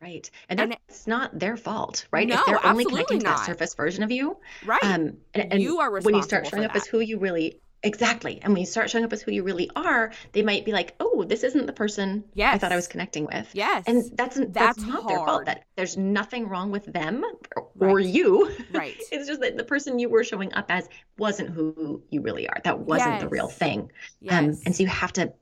Right. 0.00 0.28
And 0.48 0.58
that's 0.58 1.06
and 1.06 1.06
not 1.06 1.38
their 1.38 1.56
fault, 1.56 2.06
right? 2.10 2.26
No, 2.26 2.34
if 2.34 2.46
they're 2.46 2.66
only 2.66 2.84
connecting 2.84 3.18
not. 3.18 3.36
to 3.36 3.36
that 3.38 3.46
surface 3.46 3.74
version 3.74 4.02
of 4.02 4.10
you. 4.10 4.36
Right. 4.66 4.82
Um, 4.82 5.18
and, 5.32 5.52
and 5.52 5.62
you 5.62 5.78
are 5.78 6.00
when 6.00 6.16
you 6.16 6.22
start 6.22 6.48
showing 6.48 6.64
up 6.64 6.74
as 6.74 6.86
who 6.86 6.98
you 6.98 7.20
really 7.20 7.60
Exactly. 7.84 8.38
And 8.42 8.52
when 8.52 8.60
you 8.60 8.66
start 8.66 8.90
showing 8.90 9.04
up 9.04 9.12
as 9.12 9.22
who 9.22 9.32
you 9.32 9.42
really 9.42 9.70
are, 9.74 10.12
they 10.32 10.42
might 10.42 10.64
be 10.64 10.72
like, 10.72 10.94
"Oh, 11.00 11.24
this 11.24 11.42
isn't 11.42 11.66
the 11.66 11.72
person 11.72 12.24
yes. 12.34 12.54
I 12.54 12.58
thought 12.58 12.72
I 12.72 12.76
was 12.76 12.86
connecting 12.86 13.26
with." 13.26 13.48
Yes. 13.54 13.84
And 13.86 14.04
that's 14.16 14.36
that's, 14.36 14.52
that's 14.52 14.78
not 14.78 15.02
hard. 15.02 15.08
their 15.08 15.18
fault. 15.18 15.46
That 15.46 15.64
there's 15.76 15.96
nothing 15.96 16.48
wrong 16.48 16.70
with 16.70 16.84
them 16.84 17.24
or, 17.56 17.68
or 17.80 18.00
you. 18.00 18.50
Right. 18.72 18.96
it's 19.12 19.26
just 19.28 19.40
that 19.40 19.56
the 19.56 19.64
person 19.64 19.98
you 19.98 20.08
were 20.08 20.24
showing 20.24 20.52
up 20.54 20.66
as 20.68 20.88
wasn't 21.18 21.50
who 21.50 22.02
you 22.10 22.20
really 22.20 22.48
are. 22.48 22.60
That 22.64 22.80
wasn't 22.80 23.14
yes. 23.14 23.22
the 23.22 23.28
real 23.28 23.48
thing. 23.48 23.90
Yes. 24.20 24.32
Um, 24.32 24.62
and 24.64 24.76
so 24.76 24.82
you 24.82 24.88
have 24.88 25.12
to 25.14 25.32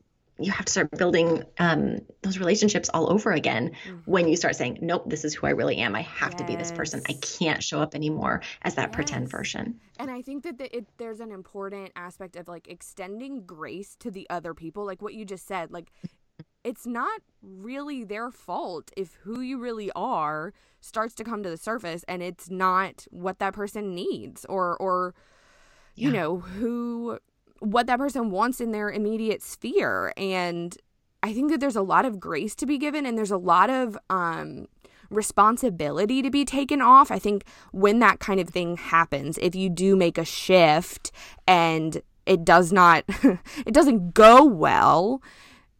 you 0.40 0.50
have 0.52 0.64
to 0.64 0.72
start 0.72 0.90
building 0.92 1.44
um, 1.58 1.98
those 2.22 2.38
relationships 2.38 2.88
all 2.88 3.12
over 3.12 3.32
again 3.32 3.72
mm-hmm. 3.84 3.98
when 4.04 4.28
you 4.28 4.36
start 4.36 4.56
saying, 4.56 4.78
nope, 4.80 5.04
this 5.06 5.24
is 5.24 5.34
who 5.34 5.46
I 5.46 5.50
really 5.50 5.76
am. 5.78 5.94
I 5.94 6.02
have 6.02 6.32
yes. 6.32 6.40
to 6.40 6.46
be 6.46 6.56
this 6.56 6.72
person. 6.72 7.02
I 7.08 7.14
can't 7.14 7.62
show 7.62 7.80
up 7.80 7.94
anymore 7.94 8.42
as 8.62 8.74
that 8.76 8.88
yes. 8.88 8.94
pretend 8.94 9.30
version. 9.30 9.80
And 9.98 10.10
I 10.10 10.22
think 10.22 10.44
that 10.44 10.58
the, 10.58 10.74
it, 10.76 10.86
there's 10.96 11.20
an 11.20 11.30
important 11.30 11.92
aspect 11.96 12.36
of 12.36 12.48
like 12.48 12.68
extending 12.68 13.44
grace 13.44 13.96
to 14.00 14.10
the 14.10 14.26
other 14.30 14.54
people, 14.54 14.84
like 14.84 15.02
what 15.02 15.14
you 15.14 15.24
just 15.24 15.46
said. 15.46 15.70
Like, 15.70 15.92
it's 16.64 16.86
not 16.86 17.20
really 17.42 18.04
their 18.04 18.30
fault 18.30 18.90
if 18.96 19.14
who 19.22 19.40
you 19.40 19.58
really 19.58 19.90
are 19.94 20.52
starts 20.80 21.14
to 21.14 21.24
come 21.24 21.42
to 21.42 21.50
the 21.50 21.56
surface 21.56 22.04
and 22.08 22.22
it's 22.22 22.50
not 22.50 23.06
what 23.10 23.38
that 23.38 23.54
person 23.54 23.94
needs 23.94 24.44
or 24.46 24.76
or 24.78 25.14
you 25.94 26.10
yeah. 26.10 26.20
know 26.20 26.38
who 26.38 27.18
what 27.60 27.86
that 27.86 27.98
person 27.98 28.30
wants 28.30 28.60
in 28.60 28.72
their 28.72 28.90
immediate 28.90 29.42
sphere 29.42 30.12
and 30.16 30.76
i 31.22 31.32
think 31.32 31.50
that 31.50 31.60
there's 31.60 31.76
a 31.76 31.82
lot 31.82 32.04
of 32.04 32.18
grace 32.18 32.54
to 32.54 32.66
be 32.66 32.78
given 32.78 33.06
and 33.06 33.16
there's 33.16 33.30
a 33.30 33.36
lot 33.36 33.70
of 33.70 33.96
um 34.08 34.66
responsibility 35.10 36.22
to 36.22 36.30
be 36.30 36.44
taken 36.44 36.80
off 36.80 37.10
i 37.10 37.18
think 37.18 37.44
when 37.72 37.98
that 37.98 38.20
kind 38.20 38.40
of 38.40 38.48
thing 38.48 38.76
happens 38.76 39.38
if 39.38 39.54
you 39.54 39.68
do 39.68 39.96
make 39.96 40.18
a 40.18 40.24
shift 40.24 41.10
and 41.46 42.02
it 42.26 42.44
does 42.44 42.72
not 42.72 43.04
it 43.66 43.74
doesn't 43.74 44.14
go 44.14 44.44
well 44.44 45.20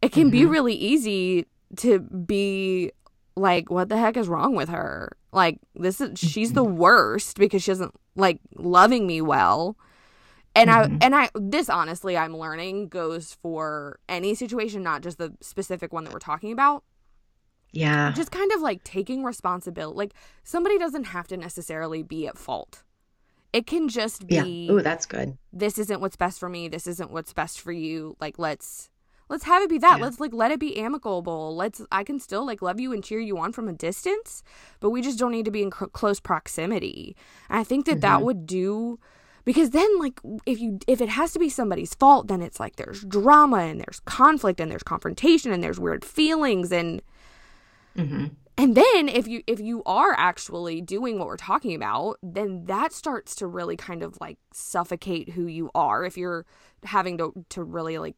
it 0.01 0.11
can 0.11 0.23
mm-hmm. 0.23 0.31
be 0.31 0.45
really 0.45 0.73
easy 0.73 1.45
to 1.77 1.99
be 1.99 2.91
like 3.35 3.69
what 3.71 3.89
the 3.89 3.97
heck 3.97 4.17
is 4.17 4.27
wrong 4.27 4.55
with 4.55 4.69
her 4.69 5.15
like 5.31 5.59
this 5.75 6.01
is 6.01 6.19
she's 6.19 6.53
the 6.53 6.63
mm-hmm. 6.63 6.77
worst 6.77 7.37
because 7.37 7.63
she 7.63 7.71
isn't 7.71 7.93
like 8.15 8.39
loving 8.55 9.07
me 9.07 9.21
well 9.21 9.77
and 10.55 10.69
mm-hmm. 10.69 10.95
i 10.95 11.05
and 11.05 11.15
i 11.15 11.29
this 11.35 11.69
honestly 11.69 12.17
i'm 12.17 12.35
learning 12.35 12.87
goes 12.87 13.37
for 13.41 13.99
any 14.09 14.35
situation 14.35 14.83
not 14.83 15.01
just 15.01 15.17
the 15.17 15.33
specific 15.41 15.93
one 15.93 16.03
that 16.03 16.13
we're 16.13 16.19
talking 16.19 16.51
about 16.51 16.83
yeah 17.71 18.11
just 18.11 18.31
kind 18.31 18.51
of 18.51 18.61
like 18.61 18.83
taking 18.83 19.23
responsibility 19.23 19.97
like 19.97 20.13
somebody 20.43 20.77
doesn't 20.77 21.05
have 21.05 21.27
to 21.27 21.37
necessarily 21.37 22.03
be 22.03 22.27
at 22.27 22.37
fault 22.37 22.83
it 23.53 23.67
can 23.67 23.89
just 23.89 24.27
be 24.27 24.67
yeah. 24.67 24.73
Ooh, 24.73 24.81
that's 24.81 25.05
good 25.05 25.37
this 25.53 25.77
isn't 25.77 26.01
what's 26.01 26.15
best 26.15 26.39
for 26.39 26.49
me 26.49 26.67
this 26.67 26.87
isn't 26.87 27.11
what's 27.11 27.33
best 27.33 27.61
for 27.61 27.71
you 27.71 28.15
like 28.19 28.37
let's 28.37 28.89
let's 29.29 29.45
have 29.45 29.63
it 29.63 29.69
be 29.69 29.77
that 29.77 29.97
yeah. 29.97 30.03
let's 30.03 30.19
like 30.19 30.33
let 30.33 30.51
it 30.51 30.59
be 30.59 30.77
amicable 30.77 31.55
let's 31.55 31.81
i 31.91 32.03
can 32.03 32.19
still 32.19 32.45
like 32.45 32.61
love 32.61 32.79
you 32.79 32.91
and 32.91 33.03
cheer 33.03 33.19
you 33.19 33.37
on 33.37 33.53
from 33.53 33.69
a 33.69 33.73
distance 33.73 34.43
but 34.81 34.89
we 34.89 35.01
just 35.01 35.17
don't 35.17 35.31
need 35.31 35.45
to 35.45 35.51
be 35.51 35.63
in 35.63 35.71
cr- 35.71 35.85
close 35.85 36.19
proximity 36.19 37.15
and 37.49 37.57
i 37.57 37.63
think 37.63 37.85
that 37.85 37.93
mm-hmm. 37.93 38.01
that 38.01 38.21
would 38.21 38.45
do 38.45 38.99
because 39.45 39.71
then 39.71 39.99
like 39.99 40.19
if 40.45 40.59
you 40.59 40.79
if 40.87 41.01
it 41.01 41.09
has 41.09 41.33
to 41.33 41.39
be 41.39 41.49
somebody's 41.49 41.93
fault 41.95 42.27
then 42.27 42.41
it's 42.41 42.59
like 42.59 42.75
there's 42.75 43.03
drama 43.03 43.57
and 43.57 43.79
there's 43.79 43.99
conflict 44.01 44.59
and 44.59 44.71
there's 44.71 44.83
confrontation 44.83 45.51
and 45.51 45.63
there's 45.63 45.79
weird 45.79 46.05
feelings 46.05 46.71
and 46.71 47.01
mm-hmm. 47.97 48.27
and 48.57 48.75
then 48.75 49.09
if 49.09 49.27
you 49.27 49.43
if 49.47 49.59
you 49.59 49.83
are 49.85 50.13
actually 50.17 50.81
doing 50.81 51.17
what 51.17 51.27
we're 51.27 51.37
talking 51.37 51.75
about 51.75 52.17
then 52.21 52.65
that 52.65 52.93
starts 52.93 53.35
to 53.35 53.47
really 53.47 53.77
kind 53.77 54.03
of 54.03 54.17
like 54.21 54.37
suffocate 54.53 55.29
who 55.29 55.45
you 55.45 55.69
are 55.75 56.05
if 56.05 56.17
you're 56.17 56.45
having 56.83 57.17
to 57.17 57.33
to 57.49 57.63
really 57.63 57.97
like 57.97 58.15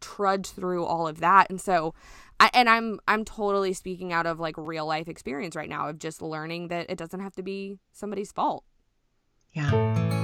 trudge 0.00 0.48
through 0.48 0.84
all 0.84 1.06
of 1.06 1.20
that 1.20 1.48
and 1.50 1.60
so 1.60 1.94
I, 2.40 2.50
and 2.54 2.70
I'm 2.70 3.00
I'm 3.06 3.26
totally 3.26 3.74
speaking 3.74 4.14
out 4.14 4.26
of 4.26 4.40
like 4.40 4.54
real 4.56 4.86
life 4.86 5.08
experience 5.08 5.54
right 5.54 5.68
now 5.68 5.90
of 5.90 5.98
just 5.98 6.22
learning 6.22 6.68
that 6.68 6.86
it 6.88 6.96
doesn't 6.96 7.20
have 7.20 7.34
to 7.36 7.42
be 7.42 7.78
somebody's 7.92 8.32
fault. 8.32 8.64
Yeah. 9.52 10.19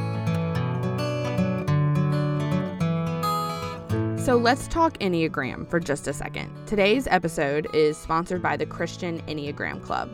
So 4.27 4.37
let's 4.37 4.67
talk 4.67 4.99
Enneagram 4.99 5.69
for 5.69 5.79
just 5.79 6.09
a 6.09 6.12
second. 6.12 6.51
Today's 6.67 7.07
episode 7.07 7.69
is 7.73 7.97
sponsored 7.97 8.43
by 8.43 8.57
the 8.57 8.67
Christian 8.67 9.21
Enneagram 9.29 9.81
Club. 9.81 10.11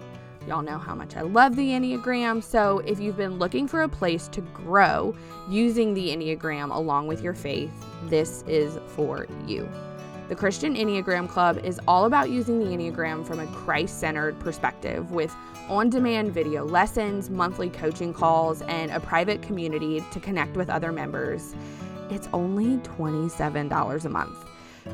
Y'all 0.47 0.61
know 0.61 0.77
how 0.77 0.95
much 0.95 1.17
I 1.17 1.23
love 1.23 1.57
the 1.57 1.71
Enneagram, 1.71 2.43
so 2.43 2.81
if 2.81 3.01
you've 3.01 3.17
been 3.17 3.39
looking 3.39 3.67
for 3.67 3.85
a 3.85 3.89
place 3.89 4.29
to 4.29 4.43
grow 4.43 5.17
using 5.49 5.95
the 5.95 6.15
Enneagram 6.15 6.75
along 6.75 7.07
with 7.07 7.23
your 7.23 7.33
faith, 7.33 7.73
this 8.11 8.45
is 8.47 8.79
for 8.89 9.27
you. 9.47 9.67
The 10.29 10.37
Christian 10.37 10.77
Enneagram 10.77 11.27
Club 11.27 11.65
is 11.65 11.81
all 11.89 12.05
about 12.05 12.29
using 12.29 12.59
the 12.59 12.67
Enneagram 12.67 13.27
from 13.27 13.41
a 13.41 13.47
Christ 13.47 13.99
centered 13.99 14.39
perspective 14.41 15.11
with 15.11 15.35
on 15.71 15.89
demand 15.89 16.35
video 16.35 16.67
lessons, 16.67 17.31
monthly 17.31 17.71
coaching 17.71 18.13
calls, 18.13 18.61
and 18.63 18.91
a 18.91 19.01
private 19.01 19.41
community 19.41 20.05
to 20.13 20.21
connect 20.21 20.55
with 20.55 20.69
other 20.69 20.93
members 20.93 21.55
it's 22.13 22.29
only 22.33 22.79
$27 22.79 24.05
a 24.05 24.09
month. 24.09 24.39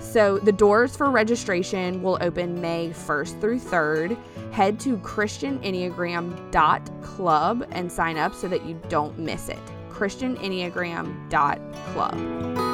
So 0.00 0.38
the 0.38 0.52
doors 0.52 0.96
for 0.96 1.10
registration 1.10 2.02
will 2.02 2.18
open 2.20 2.60
May 2.60 2.90
1st 2.90 3.40
through 3.40 3.60
3rd. 3.60 4.18
Head 4.52 4.78
to 4.80 4.98
christianenneagram.club 4.98 7.66
and 7.70 7.90
sign 7.90 8.18
up 8.18 8.34
so 8.34 8.48
that 8.48 8.66
you 8.66 8.78
don't 8.88 9.18
miss 9.18 9.48
it. 9.48 9.58
christianenneagram.club 9.90 12.67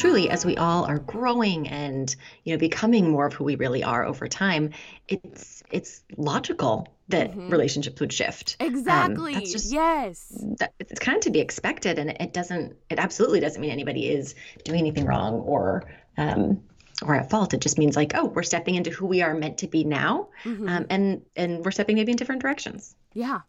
truly 0.00 0.30
as 0.30 0.44
we 0.46 0.56
all 0.56 0.84
are 0.84 0.98
growing 0.98 1.68
and 1.68 2.16
you 2.44 2.54
know 2.54 2.58
becoming 2.58 3.10
more 3.10 3.26
of 3.26 3.34
who 3.34 3.44
we 3.44 3.56
really 3.56 3.84
are 3.84 4.04
over 4.04 4.26
time 4.26 4.70
it's 5.08 5.62
it's 5.70 6.02
logical 6.16 6.88
that 7.10 7.30
mm-hmm. 7.30 7.50
relationships 7.50 8.00
would 8.00 8.12
shift. 8.12 8.56
Um, 8.60 8.66
exactly. 8.68 9.34
um, 9.34 9.40
just, 9.40 9.72
yes. 9.72 10.26
that, 10.58 10.72
it's 10.78 11.00
kind 11.00 11.16
of 11.16 11.22
to 11.24 11.30
be 11.30 11.40
expected 11.40 11.98
and 11.98 12.10
it 12.10 12.32
doesn't 12.32 12.76
it 12.88 12.98
absolutely 12.98 13.40
doesn't 13.40 13.60
mean 13.60 13.70
anybody 13.70 14.08
is 14.08 14.34
doing 14.64 14.78
anything 14.78 15.04
wrong 15.04 15.34
or 15.34 15.84
um 16.16 16.62
or 17.02 17.14
at 17.14 17.30
fault. 17.30 17.54
It 17.54 17.60
just 17.60 17.78
means 17.78 17.96
like 17.96 18.12
oh 18.14 18.26
we're 18.26 18.42
stepping 18.42 18.74
into 18.74 18.90
who 18.90 19.06
we 19.06 19.22
are 19.22 19.34
meant 19.34 19.58
to 19.58 19.66
be 19.66 19.84
now 19.84 20.28
mm-hmm. 20.44 20.68
um, 20.68 20.86
and 20.88 21.22
and 21.36 21.64
we're 21.64 21.70
stepping 21.72 21.96
maybe 21.96 22.12
in 22.12 22.16
different 22.16 22.42
directions. 22.42 22.94
Yeah. 23.12 23.40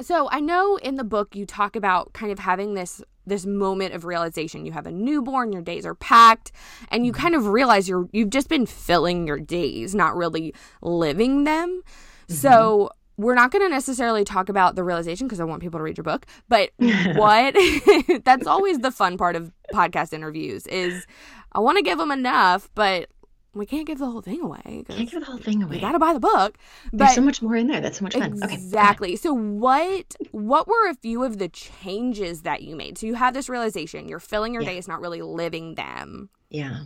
So 0.00 0.28
I 0.30 0.40
know 0.40 0.76
in 0.76 0.94
the 0.94 1.04
book 1.04 1.34
you 1.34 1.44
talk 1.44 1.74
about 1.74 2.12
kind 2.12 2.30
of 2.30 2.38
having 2.38 2.74
this 2.74 3.02
this 3.28 3.46
moment 3.46 3.94
of 3.94 4.04
realization. 4.04 4.66
You 4.66 4.72
have 4.72 4.86
a 4.86 4.92
newborn, 4.92 5.52
your 5.52 5.62
days 5.62 5.86
are 5.86 5.94
packed, 5.94 6.52
and 6.90 7.06
you 7.06 7.12
kind 7.12 7.34
of 7.34 7.46
realize 7.46 7.88
you're 7.88 8.08
you've 8.12 8.30
just 8.30 8.48
been 8.48 8.66
filling 8.66 9.26
your 9.26 9.38
days, 9.38 9.94
not 9.94 10.16
really 10.16 10.54
living 10.82 11.44
them. 11.44 11.82
Mm-hmm. 11.82 12.34
So 12.34 12.90
we're 13.16 13.34
not 13.34 13.50
going 13.50 13.64
to 13.64 13.68
necessarily 13.68 14.24
talk 14.24 14.48
about 14.48 14.76
the 14.76 14.84
realization 14.84 15.26
because 15.26 15.40
I 15.40 15.44
want 15.44 15.60
people 15.60 15.78
to 15.78 15.84
read 15.84 15.98
your 15.98 16.04
book, 16.04 16.24
but 16.48 16.70
what 16.78 17.54
that's 18.24 18.46
always 18.46 18.78
the 18.78 18.92
fun 18.92 19.18
part 19.18 19.36
of 19.36 19.52
podcast 19.74 20.12
interviews 20.12 20.66
is 20.68 21.06
I 21.52 21.60
want 21.60 21.76
to 21.78 21.82
give 21.82 21.98
them 21.98 22.12
enough, 22.12 22.70
but 22.74 23.10
we 23.54 23.66
can't 23.66 23.86
give 23.86 23.98
the 23.98 24.10
whole 24.10 24.20
thing 24.20 24.40
away. 24.42 24.84
Can't 24.88 25.10
give 25.10 25.20
the 25.20 25.26
whole 25.26 25.38
thing 25.38 25.62
away. 25.62 25.76
You 25.76 25.80
got 25.80 25.92
to 25.92 25.98
buy 25.98 26.12
the 26.12 26.20
book. 26.20 26.58
But 26.92 26.98
There's 26.98 27.14
so 27.14 27.20
much 27.20 27.42
more 27.42 27.56
in 27.56 27.66
there. 27.66 27.80
That's 27.80 27.98
so 27.98 28.04
much 28.04 28.14
fun. 28.14 28.38
Exactly. 28.42 29.08
Okay, 29.08 29.16
so 29.16 29.32
what 29.32 30.16
what 30.32 30.68
were 30.68 30.88
a 30.88 30.94
few 30.94 31.24
of 31.24 31.38
the 31.38 31.48
changes 31.48 32.42
that 32.42 32.62
you 32.62 32.76
made? 32.76 32.98
So 32.98 33.06
you 33.06 33.14
have 33.14 33.34
this 33.34 33.48
realization 33.48 34.08
you're 34.08 34.20
filling 34.20 34.52
your 34.52 34.62
yeah. 34.62 34.70
days, 34.70 34.88
not 34.88 35.00
really 35.00 35.22
living 35.22 35.74
them. 35.74 36.30
Yeah. 36.50 36.84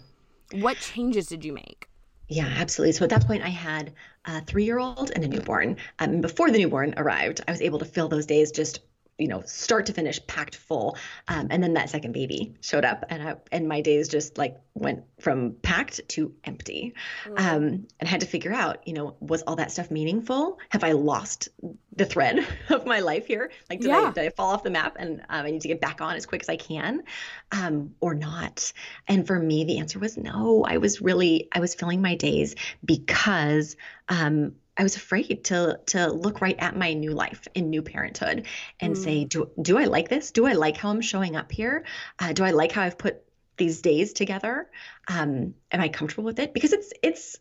What 0.53 0.77
changes 0.79 1.27
did 1.27 1.45
you 1.45 1.53
make? 1.53 1.89
Yeah, 2.29 2.53
absolutely. 2.57 2.93
So 2.93 3.05
at 3.05 3.11
that 3.11 3.27
point, 3.27 3.43
I 3.43 3.49
had 3.49 3.93
a 4.25 4.41
three 4.43 4.65
year 4.65 4.79
old 4.79 5.11
and 5.15 5.25
a 5.25 5.29
newborn. 5.29 5.77
Um, 5.99 6.21
before 6.21 6.51
the 6.51 6.59
newborn 6.59 6.95
arrived, 6.97 7.41
I 7.47 7.51
was 7.51 7.61
able 7.61 7.79
to 7.81 7.85
fill 7.85 8.09
those 8.09 8.27
days 8.27 8.53
just 8.53 8.81
you 9.23 9.29
know 9.29 9.41
start 9.47 9.87
to 9.87 9.93
finish 9.93 10.25
packed 10.27 10.57
full 10.57 10.97
um, 11.29 11.47
and 11.51 11.63
then 11.63 11.75
that 11.75 11.89
second 11.89 12.11
baby 12.11 12.55
showed 12.61 12.85
up 12.85 13.05
and 13.09 13.23
I, 13.23 13.37
and 13.53 13.69
my 13.69 13.81
days 13.81 14.09
just 14.09 14.37
like 14.37 14.57
went 14.75 15.05
from 15.21 15.53
packed 15.63 16.01
to 16.09 16.35
empty. 16.45 16.95
Mm. 17.25 17.41
um, 17.41 17.87
and 18.01 18.09
had 18.09 18.21
to 18.23 18.27
figure 18.27 18.53
out 18.53 18.87
you 18.87 18.95
know 18.95 19.15
was 19.21 19.43
all 19.43 19.57
that 19.57 19.71
stuff 19.71 19.93
meaningful? 19.93 20.59
Have 20.71 20.83
i 20.83 20.91
lost 20.93 21.51
the 21.95 22.05
thread 22.05 22.45
of 22.69 22.85
my 22.85 22.99
life 22.99 23.27
here? 23.29 23.53
Like 23.71 23.81
did, 23.81 23.89
yeah. 23.91 24.09
I, 24.09 24.11
did 24.11 24.25
I 24.25 24.31
fall 24.31 24.51
off 24.51 24.65
the 24.65 24.71
map 24.71 24.97
and 24.99 25.21
um, 25.29 25.47
i 25.47 25.51
need 25.51 25.61
to 25.61 25.69
get 25.69 25.81
back 25.81 26.01
on 26.01 26.17
as 26.17 26.27
quick 26.27 26.43
as 26.43 26.49
i 26.49 26.57
can 26.57 27.05
um, 27.53 27.95
or 28.01 28.15
not? 28.15 28.73
And 29.07 29.25
for 29.25 29.39
me 29.39 29.63
the 29.63 29.79
answer 29.79 30.01
was 30.01 30.17
no. 30.17 30.65
I 30.65 30.79
was 30.79 31.01
really 31.01 31.49
i 31.53 31.61
was 31.61 31.77
filling 31.77 32.03
my 32.03 32.17
days 32.17 32.57
because 32.85 33.77
um, 34.09 34.57
I 34.77 34.83
was 34.83 34.97
afraid 34.97 35.45
to 35.45 35.79
to 35.87 36.13
look 36.13 36.41
right 36.41 36.57
at 36.59 36.77
my 36.77 36.95
new 36.95 37.13
life 37.13 37.47
in 37.55 37.69
new 37.71 37.83
parenthood 37.83 38.47
and 38.81 38.95
mm. 38.95 38.97
say, 38.97 39.25
do 39.25 39.51
do 39.61 39.79
I 39.79 39.85
like 39.85 40.09
this? 40.09 40.31
Do 40.31 40.47
I 40.47 40.53
like 40.53 40.77
how 40.77 40.91
I'm 40.91 41.01
showing 41.01 41.37
up 41.37 41.53
here? 41.53 41.85
Uh, 42.19 42.33
do 42.33 42.45
I 42.45 42.53
like 42.53 42.73
how 42.73 42.83
I've 42.83 42.99
put 42.99 43.23
these 43.57 43.83
days 43.83 44.13
together? 44.13 44.71
Um, 45.09 45.55
am 45.71 45.81
I 45.81 45.89
comfortable 45.89 46.25
with 46.25 46.39
it? 46.39 46.55
Because 46.55 46.73
it's 46.73 46.93
it's, 47.03 47.39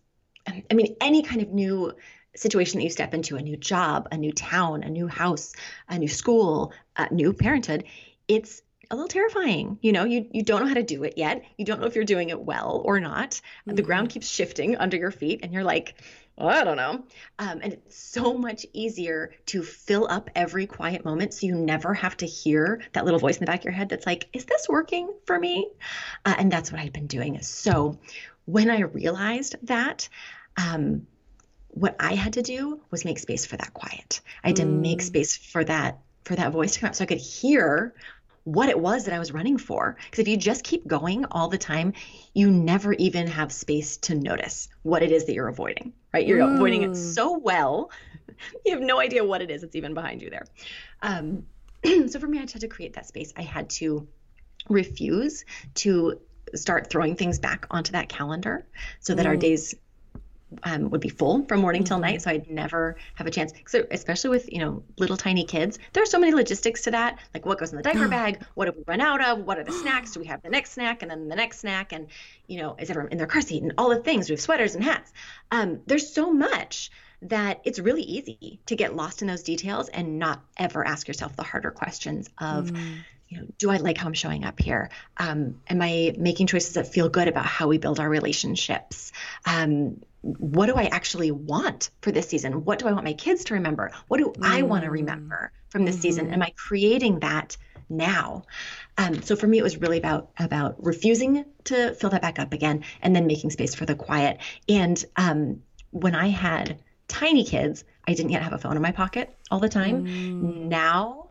I 0.48 0.74
mean, 0.74 0.96
any 1.00 1.24
kind 1.24 1.42
of 1.42 1.50
new 1.50 1.94
situation 2.36 2.80
that 2.80 2.84
you 2.84 2.90
step 2.90 3.14
into, 3.14 3.38
a 3.38 3.42
new 3.42 3.58
job, 3.58 4.08
a 4.12 4.18
new 4.18 4.32
town, 4.32 4.84
a 4.84 4.90
new 4.90 5.08
house, 5.08 5.54
a 5.88 5.98
new 5.98 6.08
school, 6.08 6.74
a 6.98 7.14
new 7.14 7.34
parenthood, 7.34 7.86
it's 8.28 8.62
a 8.90 8.96
little 8.96 9.08
terrifying. 9.08 9.80
You 9.82 9.94
know, 9.94 10.04
you 10.04 10.28
you 10.32 10.44
don't 10.44 10.62
know 10.62 10.68
how 10.68 10.74
to 10.74 10.84
do 10.84 11.04
it 11.04 11.14
yet. 11.18 11.44
You 11.58 11.66
don't 11.66 11.80
know 11.80 11.88
if 11.88 11.96
you're 11.96 12.04
doing 12.04 12.30
it 12.30 12.42
well 12.42 12.82
or 12.84 13.00
not. 13.00 13.32
Mm-hmm. 13.32 13.76
The 13.76 13.82
ground 13.82 14.10
keeps 14.10 14.28
shifting 14.28 14.76
under 14.76 14.98
your 14.98 15.12
feet, 15.12 15.40
and 15.44 15.54
you're 15.54 15.64
like, 15.64 15.96
I 16.48 16.64
don't 16.64 16.78
know. 16.78 17.04
Um, 17.40 17.60
and 17.62 17.74
it's 17.74 17.98
so 17.98 18.34
much 18.34 18.66
easier 18.74 19.34
to 19.48 19.64
fill 19.64 20.08
up 20.10 20.30
every 20.36 20.68
quiet 20.68 21.06
moment 21.06 21.34
so 21.34 21.48
you 21.48 21.56
never 21.56 21.94
have 21.94 22.18
to 22.18 22.26
hear 22.26 22.82
that 22.94 23.06
little 23.06 23.20
voice 23.20 23.38
in 23.38 23.42
the 23.42 23.52
back 23.52 23.62
of 23.62 23.66
your 23.66 23.74
head 23.74 23.90
that's 23.90 24.06
like, 24.06 24.28
is 24.34 24.46
this 24.46 24.68
working 24.70 25.14
for 25.26 25.40
me? 25.40 25.70
Uh, 26.26 26.36
and 26.38 26.52
that's 26.52 26.72
what 26.72 26.82
I've 26.82 26.94
been 26.94 27.08
doing. 27.08 27.42
So 27.42 28.00
when 28.46 28.70
I 28.70 28.82
realized 28.82 29.56
that, 29.64 30.10
um, 30.58 31.08
what 31.70 31.96
I 32.00 32.16
had 32.16 32.34
to 32.34 32.42
do 32.42 32.82
was 32.92 33.06
make 33.06 33.20
space 33.20 33.46
for 33.46 33.58
that 33.58 33.74
quiet. 33.74 34.22
I 34.44 34.50
had 34.50 34.58
to 34.58 34.66
make 34.66 35.00
mm. 35.00 35.04
space 35.04 35.36
for 35.36 35.64
that 35.64 36.00
for 36.24 36.36
that 36.36 36.52
voice 36.52 36.74
to 36.74 36.80
come 36.80 36.90
up 36.90 36.96
so 36.96 37.04
I 37.04 37.08
could 37.08 37.18
hear 37.18 37.96
what 38.44 38.70
it 38.70 38.80
was 38.80 39.06
that 39.06 39.14
I 39.14 39.20
was 39.20 39.32
running 39.32 39.58
for. 39.58 39.98
Because 40.06 40.20
if 40.20 40.28
you 40.28 40.38
just 40.38 40.64
keep 40.64 40.86
going 40.88 41.26
all 41.26 41.48
the 41.48 41.58
time, 41.58 41.94
you 42.34 42.50
never 42.50 42.94
even 42.94 43.28
have 43.28 43.52
space 43.52 43.98
to 43.98 44.16
notice 44.16 44.68
what 44.84 45.04
it 45.04 45.12
is 45.12 45.26
that 45.26 45.34
you're 45.34 45.48
avoiding, 45.48 45.94
right? 46.14 46.26
You're 46.26 46.40
mm. 46.40 46.56
avoiding 46.56 46.84
it 46.84 46.96
so 46.96 47.38
well, 47.38 47.92
you 48.66 48.74
have 48.74 48.82
no 48.82 49.00
idea 49.00 49.24
what 49.24 49.42
it 49.42 49.52
is 49.52 49.62
that's 49.62 49.76
even 49.76 49.94
behind 49.94 50.22
you 50.22 50.30
there. 50.30 50.46
Um, 51.02 51.44
so 51.84 52.20
for 52.20 52.28
me, 52.28 52.38
I 52.38 52.42
had 52.42 52.50
to 52.50 52.68
create 52.68 52.94
that 52.94 53.08
space. 53.08 53.34
I 53.36 53.42
had 53.44 53.70
to 53.72 54.08
refuse 54.70 55.46
to 55.76 56.20
start 56.56 56.90
throwing 56.90 57.16
things 57.16 57.40
back 57.40 57.66
onto 57.72 57.94
that 57.94 58.10
calendar 58.10 58.66
so 59.00 59.16
that 59.16 59.26
mm. 59.26 59.30
our 59.30 59.38
days 59.38 59.76
um, 60.64 60.90
would 60.90 61.02
be 61.02 61.10
full 61.10 61.46
from 61.46 61.62
morning 61.62 61.84
till 61.84 62.00
night, 62.00 62.20
mm-hmm. 62.20 62.30
so 62.30 62.32
I'd 62.32 62.50
never 62.50 62.98
have 63.16 63.28
a 63.28 63.32
chance. 63.32 63.54
So 63.68 63.86
especially 63.92 64.32
with 64.32 64.52
you 64.52 64.60
know 64.60 64.84
little 64.98 65.18
tiny 65.18 65.44
kids, 65.44 65.80
there 65.94 66.04
are 66.04 66.08
so 66.08 66.20
many 66.20 66.34
logistics 66.34 66.84
to 66.84 66.92
that. 66.92 67.20
Like 67.34 67.46
what 67.46 67.60
goes 67.60 67.72
in 67.72 67.78
the 67.78 67.84
diaper 67.84 68.08
bag? 68.08 68.44
What 68.56 68.66
do 68.66 68.74
we 68.76 68.84
run 68.88 69.02
out 69.02 69.24
of? 69.24 69.46
What 69.46 69.58
are 69.58 69.64
the 69.64 69.72
snacks? 69.82 70.12
Do 70.12 70.20
we 70.20 70.28
have 70.28 70.42
the 70.42 70.50
next 70.50 70.72
snack 70.74 71.02
and 71.02 71.12
then 71.12 71.28
the 71.28 71.36
next 71.36 71.60
snack? 71.60 71.94
And 71.94 72.08
you 72.48 72.60
know, 72.60 72.76
is 72.80 72.90
everyone 72.90 73.12
in 73.12 73.18
their 73.18 73.28
car 73.28 73.42
seat 73.42 73.64
and 73.64 73.74
all 73.78 73.90
the 73.90 74.00
things? 74.00 74.30
We 74.30 74.34
have 74.34 74.42
sweaters 74.42 74.76
and 74.76 74.84
hats. 74.84 75.12
Um, 75.52 75.82
there's 75.86 76.14
so 76.14 76.32
much 76.32 76.92
that 77.24 77.62
it's 77.66 77.78
really 77.78 78.02
easy 78.02 78.60
to 78.66 78.76
get 78.76 78.96
lost 78.96 79.22
in 79.22 79.28
those 79.28 79.44
details 79.44 79.90
and 79.90 80.18
not 80.18 80.42
ever 80.58 80.86
ask 80.86 81.08
yourself 81.08 81.36
the 81.36 81.44
harder 81.44 81.72
questions 81.72 82.30
of. 82.40 82.72
Mm 82.72 83.04
you 83.32 83.38
know, 83.38 83.48
do 83.58 83.72
I 83.72 83.78
like 83.78 83.98
how 83.98 84.08
I'm 84.08 84.14
showing 84.14 84.44
up 84.44 84.60
here? 84.60 84.90
Um, 85.16 85.62
am 85.70 85.82
I 85.82 86.14
making 86.18 86.48
choices 86.48 86.74
that 86.74 86.88
feel 86.88 87.08
good 87.08 87.30
about 87.30 87.46
how 87.46 87.70
we 87.70 87.78
build 87.78 88.00
our 88.02 88.10
relationships? 88.10 89.14
Um, 89.46 90.02
what 90.22 90.68
do 90.68 90.76
I 90.76 90.86
actually 90.86 91.32
want 91.32 91.90
for 92.02 92.12
this 92.12 92.28
season? 92.28 92.64
What 92.64 92.80
do 92.80 92.88
I 92.88 92.92
want 92.92 93.06
my 93.06 93.14
kids 93.14 93.44
to 93.46 93.56
remember? 93.56 93.92
What 94.08 94.20
do 94.20 94.26
mm. 94.26 94.46
I 94.46 94.62
want 94.62 94.84
to 94.84 94.92
remember 94.92 95.52
from 95.70 95.86
this 95.86 95.96
mm-hmm. 95.96 96.02
season? 96.02 96.34
Am 96.34 96.42
I 96.42 96.54
creating 96.56 97.20
that 97.20 97.58
now? 97.90 98.44
Um, 98.98 99.22
so 99.24 99.36
for 99.36 99.48
me, 99.48 99.58
it 99.58 99.64
was 99.64 99.78
really 99.78 99.98
about 99.98 100.30
about 100.38 100.84
refusing 100.84 101.46
to 101.66 101.96
fill 101.96 102.12
that 102.12 102.22
back 102.22 102.38
up 102.38 102.54
again, 102.54 102.84
and 103.02 103.16
then 103.16 103.26
making 103.26 103.50
space 103.50 103.74
for 103.74 103.86
the 103.86 103.96
quiet. 103.96 104.40
And 104.70 105.04
um, 105.16 105.64
when 105.90 106.14
I 106.14 106.28
had 106.28 106.80
tiny 107.08 107.44
kids, 107.44 107.84
I 108.08 108.14
didn't 108.14 108.32
yet 108.32 108.44
have 108.44 108.54
a 108.54 108.60
phone 108.60 108.76
in 108.76 108.82
my 108.82 108.92
pocket 108.92 109.36
all 109.50 109.60
the 109.60 109.70
time. 109.70 110.06
Mm. 110.06 110.68
Now, 110.68 111.30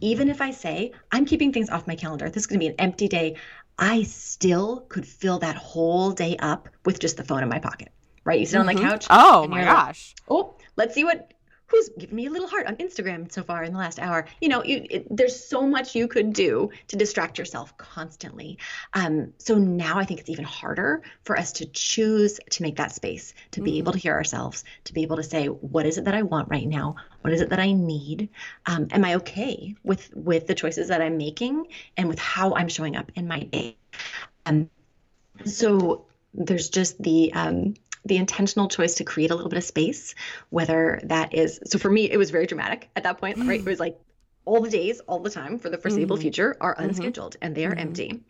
even 0.00 0.28
if 0.30 0.40
I 0.40 0.52
say 0.52 0.92
I'm 1.10 1.24
keeping 1.24 1.52
things 1.52 1.70
off 1.70 1.88
my 1.88 1.96
calendar, 1.96 2.30
this 2.30 2.44
is 2.44 2.46
going 2.46 2.60
to 2.60 2.64
be 2.64 2.68
an 2.68 2.76
empty 2.78 3.08
day. 3.08 3.36
I 3.80 4.04
still 4.04 4.86
could 4.88 5.06
fill 5.06 5.40
that 5.40 5.56
whole 5.56 6.12
day 6.12 6.36
up 6.38 6.68
with 6.84 6.98
just 7.00 7.16
the 7.16 7.24
phone 7.24 7.42
in 7.42 7.48
my 7.48 7.58
pocket 7.60 7.92
right? 8.28 8.40
You 8.40 8.46
sit 8.46 8.58
mm-hmm. 8.58 8.68
on 8.68 8.74
the 8.74 8.80
mm-hmm. 8.80 8.90
couch. 8.90 9.06
Oh 9.08 9.48
my 9.48 9.64
gosh. 9.64 10.14
Like, 10.28 10.36
oh, 10.36 10.54
let's 10.76 10.94
see 10.94 11.04
what 11.04 11.32
who's 11.68 11.90
given 11.98 12.16
me 12.16 12.26
a 12.26 12.30
little 12.30 12.48
heart 12.48 12.66
on 12.66 12.76
Instagram 12.76 13.30
so 13.30 13.42
far 13.42 13.62
in 13.62 13.72
the 13.72 13.78
last 13.78 13.98
hour. 13.98 14.26
You 14.40 14.48
know, 14.48 14.64
you, 14.64 14.86
it, 14.88 15.06
there's 15.14 15.44
so 15.44 15.66
much 15.66 15.94
you 15.94 16.08
could 16.08 16.32
do 16.32 16.70
to 16.88 16.96
distract 16.96 17.38
yourself 17.38 17.76
constantly. 17.76 18.58
Um, 18.94 19.34
so 19.36 19.58
now 19.58 19.98
I 19.98 20.04
think 20.04 20.20
it's 20.20 20.30
even 20.30 20.46
harder 20.46 21.02
for 21.24 21.38
us 21.38 21.52
to 21.52 21.66
choose 21.66 22.40
to 22.50 22.62
make 22.62 22.76
that 22.76 22.94
space, 22.94 23.34
to 23.50 23.60
be 23.60 23.72
mm-hmm. 23.72 23.78
able 23.78 23.92
to 23.92 23.98
hear 23.98 24.14
ourselves, 24.14 24.64
to 24.84 24.94
be 24.94 25.02
able 25.02 25.16
to 25.16 25.22
say, 25.22 25.46
what 25.46 25.84
is 25.84 25.98
it 25.98 26.04
that 26.04 26.14
I 26.14 26.22
want 26.22 26.48
right 26.48 26.66
now? 26.66 26.96
What 27.20 27.34
is 27.34 27.42
it 27.42 27.50
that 27.50 27.60
I 27.60 27.72
need? 27.72 28.30
Um, 28.64 28.88
am 28.90 29.04
I 29.04 29.16
okay 29.16 29.74
with 29.84 30.10
with 30.14 30.46
the 30.46 30.54
choices 30.54 30.88
that 30.88 31.02
I'm 31.02 31.18
making 31.18 31.66
and 31.98 32.08
with 32.08 32.18
how 32.18 32.54
I'm 32.54 32.68
showing 32.68 32.96
up 32.96 33.12
in 33.14 33.28
my 33.28 33.40
day? 33.40 33.76
Um, 34.46 34.70
so 35.44 36.06
there's 36.32 36.70
just 36.70 37.02
the 37.02 37.32
um, 37.34 37.74
the 38.08 38.16
intentional 38.16 38.68
choice 38.68 38.96
to 38.96 39.04
create 39.04 39.30
a 39.30 39.34
little 39.34 39.50
bit 39.50 39.58
of 39.58 39.64
space, 39.64 40.14
whether 40.50 41.00
that 41.04 41.34
is 41.34 41.60
so 41.64 41.78
for 41.78 41.90
me, 41.90 42.10
it 42.10 42.16
was 42.16 42.30
very 42.30 42.46
dramatic 42.46 42.90
at 42.96 43.04
that 43.04 43.18
point, 43.18 43.38
right? 43.38 43.60
It 43.60 43.66
was 43.66 43.80
like 43.80 43.98
all 44.48 44.62
the 44.62 44.70
days, 44.70 45.00
all 45.00 45.20
the 45.20 45.30
time 45.30 45.58
for 45.58 45.68
the 45.68 45.76
foreseeable 45.76 46.16
mm-hmm. 46.16 46.22
future 46.22 46.56
are 46.60 46.74
mm-hmm. 46.74 46.88
unscheduled 46.88 47.34
mm-hmm. 47.34 47.44
and 47.44 47.54
they 47.54 47.66
are 47.66 47.70
mm-hmm. 47.70 47.80
empty. 47.80 48.22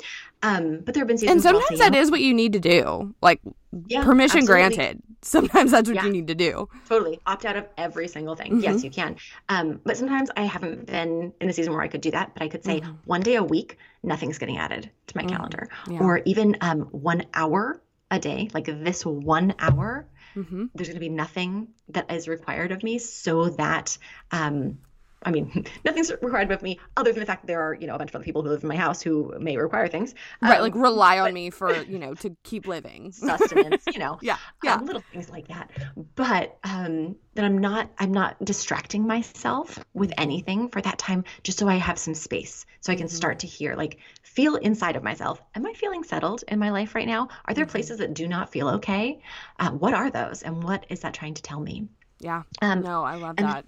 Um, 0.42 0.80
but 0.80 0.94
there 0.94 1.02
have 1.02 1.08
been 1.08 1.16
seasons. 1.16 1.44
And 1.44 1.56
sometimes 1.56 1.78
that 1.78 1.94
is 1.94 2.10
what 2.10 2.20
you 2.20 2.34
need 2.34 2.54
to 2.54 2.60
do. 2.60 3.14
Like 3.22 3.40
yeah, 3.86 4.04
permission 4.04 4.38
absolutely. 4.38 4.76
granted. 4.76 5.02
Sometimes 5.22 5.70
that's 5.70 5.88
what 5.88 5.96
yeah. 5.96 6.04
you 6.04 6.12
need 6.12 6.28
to 6.28 6.34
do. 6.34 6.68
Totally. 6.88 7.20
Opt 7.26 7.44
out 7.44 7.56
of 7.56 7.66
every 7.76 8.08
single 8.08 8.34
thing. 8.34 8.60
Yes, 8.60 8.76
mm-hmm. 8.76 8.84
you 8.84 8.90
can. 8.90 9.16
Um, 9.48 9.80
but 9.84 9.96
sometimes 9.96 10.30
I 10.36 10.42
haven't 10.42 10.86
been 10.86 11.32
in 11.40 11.46
the 11.46 11.52
season 11.52 11.72
where 11.72 11.82
I 11.82 11.88
could 11.88 12.00
do 12.00 12.10
that, 12.12 12.34
but 12.34 12.42
I 12.42 12.48
could 12.48 12.64
say 12.64 12.80
mm-hmm. 12.80 12.92
one 13.04 13.20
day 13.20 13.36
a 13.36 13.42
week, 13.42 13.78
nothing's 14.02 14.38
getting 14.38 14.58
added 14.58 14.90
to 15.08 15.16
my 15.16 15.24
calendar. 15.24 15.68
Yeah. 15.88 16.00
Or 16.00 16.20
even 16.24 16.56
um, 16.60 16.82
one 16.92 17.26
hour 17.34 17.80
a 18.10 18.18
day, 18.18 18.48
like 18.54 18.66
this 18.66 19.04
one 19.04 19.54
hour, 19.58 20.06
mm-hmm. 20.34 20.66
there's 20.74 20.88
going 20.88 20.96
to 20.96 21.00
be 21.00 21.08
nothing 21.08 21.68
that 21.90 22.10
is 22.12 22.28
required 22.28 22.72
of 22.72 22.82
me 22.82 22.98
so 22.98 23.50
that 23.50 23.98
um, 24.30 24.78
I 25.22 25.30
mean, 25.30 25.66
nothing's 25.84 26.10
required 26.10 26.50
of 26.52 26.62
me 26.62 26.78
other 26.96 27.12
than 27.12 27.20
the 27.20 27.26
fact 27.26 27.42
that 27.42 27.46
there 27.46 27.60
are, 27.60 27.74
you 27.74 27.86
know, 27.86 27.94
a 27.94 27.98
bunch 27.98 28.10
of 28.10 28.16
other 28.16 28.24
people 28.24 28.42
who 28.42 28.50
live 28.50 28.62
in 28.62 28.68
my 28.68 28.76
house 28.76 29.02
who 29.02 29.34
may 29.38 29.56
require 29.56 29.88
things. 29.88 30.14
Right, 30.40 30.56
um, 30.56 30.62
like 30.62 30.74
rely 30.74 31.18
on 31.18 31.32
me 31.32 31.50
for, 31.50 31.74
you 31.82 31.98
know, 31.98 32.14
to 32.14 32.36
keep 32.44 32.66
living. 32.66 33.12
Sustenance, 33.12 33.84
you 33.92 33.98
know. 33.98 34.18
yeah, 34.22 34.36
yeah. 34.62 34.74
Um, 34.74 34.86
little 34.86 35.02
things 35.12 35.28
like 35.28 35.48
that. 35.48 35.70
But 36.14 36.58
um, 36.64 37.16
that 37.34 37.44
I'm 37.44 37.58
not, 37.58 37.90
I'm 37.98 38.12
not 38.12 38.42
distracting 38.44 39.06
myself 39.06 39.78
with 39.94 40.12
anything 40.18 40.68
for 40.68 40.80
that 40.80 40.98
time, 40.98 41.24
just 41.42 41.58
so 41.58 41.68
I 41.68 41.76
have 41.76 41.98
some 41.98 42.14
space, 42.14 42.66
so 42.80 42.92
I 42.92 42.96
can 42.96 43.06
mm-hmm. 43.06 43.16
start 43.16 43.40
to 43.40 43.46
hear, 43.46 43.74
like, 43.74 43.98
feel 44.22 44.56
inside 44.56 44.96
of 44.96 45.02
myself. 45.02 45.40
Am 45.54 45.66
I 45.66 45.72
feeling 45.72 46.04
settled 46.04 46.44
in 46.48 46.58
my 46.58 46.70
life 46.70 46.94
right 46.94 47.06
now? 47.06 47.28
Are 47.46 47.54
there 47.54 47.64
mm-hmm. 47.64 47.72
places 47.72 47.98
that 47.98 48.14
do 48.14 48.28
not 48.28 48.50
feel 48.50 48.68
okay? 48.68 49.20
Uh, 49.58 49.70
what 49.70 49.94
are 49.94 50.10
those, 50.10 50.42
and 50.42 50.62
what 50.62 50.86
is 50.88 51.00
that 51.00 51.14
trying 51.14 51.34
to 51.34 51.42
tell 51.42 51.60
me? 51.60 51.88
Yeah. 52.20 52.42
Um, 52.62 52.82
no, 52.82 53.04
I 53.04 53.14
love 53.14 53.36
that 53.36 53.64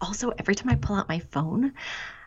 also 0.00 0.30
every 0.30 0.54
time 0.54 0.70
I 0.70 0.76
pull 0.76 0.96
out 0.96 1.08
my 1.08 1.18
phone, 1.18 1.72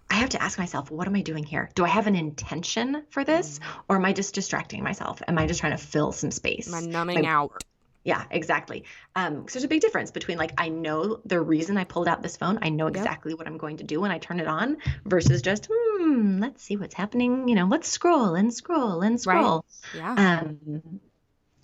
I 0.09 0.15
have 0.15 0.29
to 0.29 0.41
ask 0.41 0.57
myself, 0.57 0.89
what 0.89 1.07
am 1.07 1.15
I 1.15 1.21
doing 1.21 1.43
here? 1.43 1.69
Do 1.75 1.83
I 1.83 1.89
have 1.89 2.07
an 2.07 2.15
intention 2.15 3.03
for 3.09 3.23
this, 3.23 3.59
mm. 3.59 3.63
or 3.89 3.97
am 3.97 4.05
I 4.05 4.13
just 4.13 4.33
distracting 4.33 4.83
myself? 4.83 5.21
Am 5.27 5.37
I 5.37 5.47
just 5.47 5.59
trying 5.59 5.73
to 5.73 5.83
fill 5.83 6.11
some 6.11 6.31
space? 6.31 6.67
Am 6.67 6.75
I 6.75 6.81
numbing 6.81 7.23
my, 7.23 7.29
out? 7.29 7.63
Yeah, 8.03 8.23
exactly. 8.31 8.85
Um, 9.17 9.41
because 9.41 9.53
there's 9.53 9.63
a 9.65 9.67
big 9.67 9.81
difference 9.81 10.11
between 10.11 10.37
like 10.37 10.53
I 10.57 10.69
know 10.69 11.19
the 11.25 11.41
reason 11.41 11.75
I 11.75 11.83
pulled 11.83 12.07
out 12.07 12.21
this 12.21 12.37
phone, 12.37 12.59
I 12.61 12.69
know 12.69 12.87
exactly 12.87 13.33
yep. 13.33 13.39
what 13.39 13.47
I'm 13.47 13.57
going 13.57 13.77
to 13.77 13.83
do 13.83 13.99
when 13.99 14.11
I 14.11 14.17
turn 14.17 14.39
it 14.39 14.47
on, 14.47 14.77
versus 15.03 15.41
just 15.41 15.67
hmm, 15.69 16.39
let's 16.39 16.63
see 16.63 16.77
what's 16.77 16.93
happening. 16.93 17.49
You 17.49 17.55
know, 17.55 17.65
let's 17.65 17.89
scroll 17.89 18.35
and 18.35 18.53
scroll 18.53 19.01
and 19.01 19.19
scroll. 19.19 19.65
Right. 19.93 19.99
Yeah. 19.99 20.39
Um, 20.39 21.01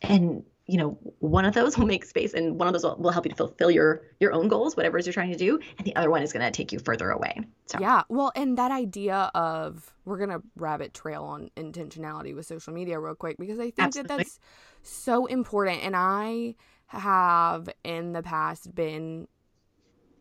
and 0.02 0.44
you 0.66 0.78
know 0.78 0.98
one 1.20 1.46
of 1.46 1.54
those 1.54 1.78
will 1.78 1.86
make 1.86 2.06
space 2.06 2.34
and 2.34 2.60
one 2.60 2.68
of 2.68 2.74
those 2.74 2.84
will, 2.84 2.96
will 2.98 3.12
help 3.12 3.26
you 3.26 3.30
to 3.30 3.36
fulfill 3.36 3.72
your 3.72 4.02
your 4.20 4.34
own 4.34 4.48
goals 4.48 4.76
whatever 4.76 4.98
it 4.98 5.02
is 5.02 5.08
you're 5.08 5.14
trying 5.14 5.32
to 5.32 5.38
do 5.38 5.60
and 5.78 5.86
the 5.86 5.96
other 5.96 6.10
one 6.10 6.22
is 6.22 6.32
going 6.32 6.44
to 6.44 6.52
take 6.52 6.72
you 6.72 6.80
further 6.80 7.12
away 7.12 7.40
so 7.66 7.78
yeah 7.80 8.04
well 8.10 8.32
and 8.36 8.58
that 8.58 8.72
idea 8.72 9.32
of 9.36 9.94
we're 10.06 10.18
going 10.18 10.30
to 10.30 10.42
rabbit 10.56 10.94
trail 10.94 11.24
on 11.24 11.50
intentionality 11.58 12.36
with 12.36 12.46
social 12.46 12.74
media 12.74 13.00
real 13.00 13.16
quick 13.16 13.38
because 13.38 13.60
i 13.60 13.64
think 13.64 13.80
Absolutely. 13.80 14.08
that 14.10 14.18
that's 14.18 14.40
so 14.82 15.26
important 15.26 15.84
and 15.84 15.96
i 15.96 16.56
have 16.88 17.70
in 17.84 18.14
the 18.14 18.22
past 18.22 18.74
been 18.74 19.28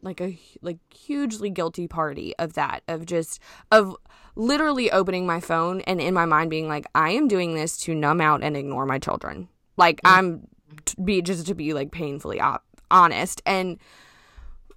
like 0.03 0.21
a 0.21 0.37
like 0.63 0.79
hugely 0.93 1.51
guilty 1.51 1.87
party 1.87 2.35
of 2.39 2.55
that 2.55 2.83
of 2.89 3.07
just 3.07 3.41
of 3.71 3.97
literally 4.35 4.91
opening 4.91 5.27
my 5.27 5.39
phone 5.39 5.81
and 5.83 6.01
in 6.01 6.13
my 6.13 6.25
mind 6.25 6.51
being 6.51 6.69
like 6.69 6.87
i 6.95 7.11
am 7.11 7.29
doing 7.29 7.55
this 7.55 7.77
to 7.77 7.95
numb 7.95 8.21
out 8.21 8.43
and 8.43 8.57
ignore 8.57 8.85
my 8.85 8.99
children 8.99 9.49
like 9.77 10.01
mm-hmm. 10.03 10.19
I'm 10.19 10.49
to 10.87 11.01
be 11.01 11.23
just 11.23 11.47
to 11.47 11.55
be 11.55 11.75
like 11.75 11.91
painfully 11.91 12.41
op- 12.41 12.65
honest 12.91 13.43
and 13.47 13.79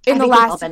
in 0.06 0.18
the 0.18 0.26
last. 0.26 0.62